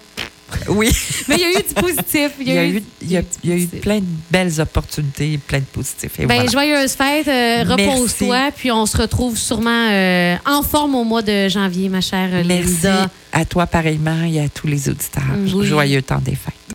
oui, 0.70 0.90
Mais 1.28 1.36
il 1.38 1.42
y 1.42 1.44
a 1.46 1.52
eu 1.60 1.64
du 1.68 1.74
positif. 1.74 2.32
il 2.40 2.48
y 2.54 2.58
a 2.58 2.66
eu, 2.68 2.84
il 3.02 3.12
y 3.12 3.18
a, 3.18 3.22
du 3.22 3.28
il 3.44 3.50
y 3.50 3.54
a 3.54 3.58
eu 3.58 3.66
plein 3.68 4.00
de 4.00 4.06
belles 4.32 4.62
opportunités, 4.62 5.38
plein 5.40 5.60
de 5.60 5.66
positifs. 5.66 6.20
Et 6.20 6.26
Ben, 6.28 6.36
voilà. 6.36 6.50
joyeuse 6.52 6.92
fête, 6.94 7.28
euh, 7.28 7.64
repose-toi, 7.68 8.52
puis 8.56 8.72
on 8.72 8.86
se 8.86 8.96
retrouve 8.98 9.38
sûrement 9.38 9.90
euh, 9.92 10.36
en 10.46 10.62
forme 10.62 10.96
au 10.96 11.04
mois 11.04 11.22
de 11.24 11.50
janvier, 11.50 11.90
ma 11.90 12.02
chère 12.02 12.30
Merci 12.46 12.74
Linda. 12.84 13.10
à 13.34 13.44
toi 13.46 13.66
pareillement 13.68 14.24
et 14.24 14.40
à 14.40 14.50
tous 14.50 14.68
les 14.68 14.88
auditeurs. 14.90 15.24
Oui. 15.54 15.66
Joyeux 15.66 16.02
temps 16.04 16.20
des 16.24 16.36
fêtes. 16.36 16.54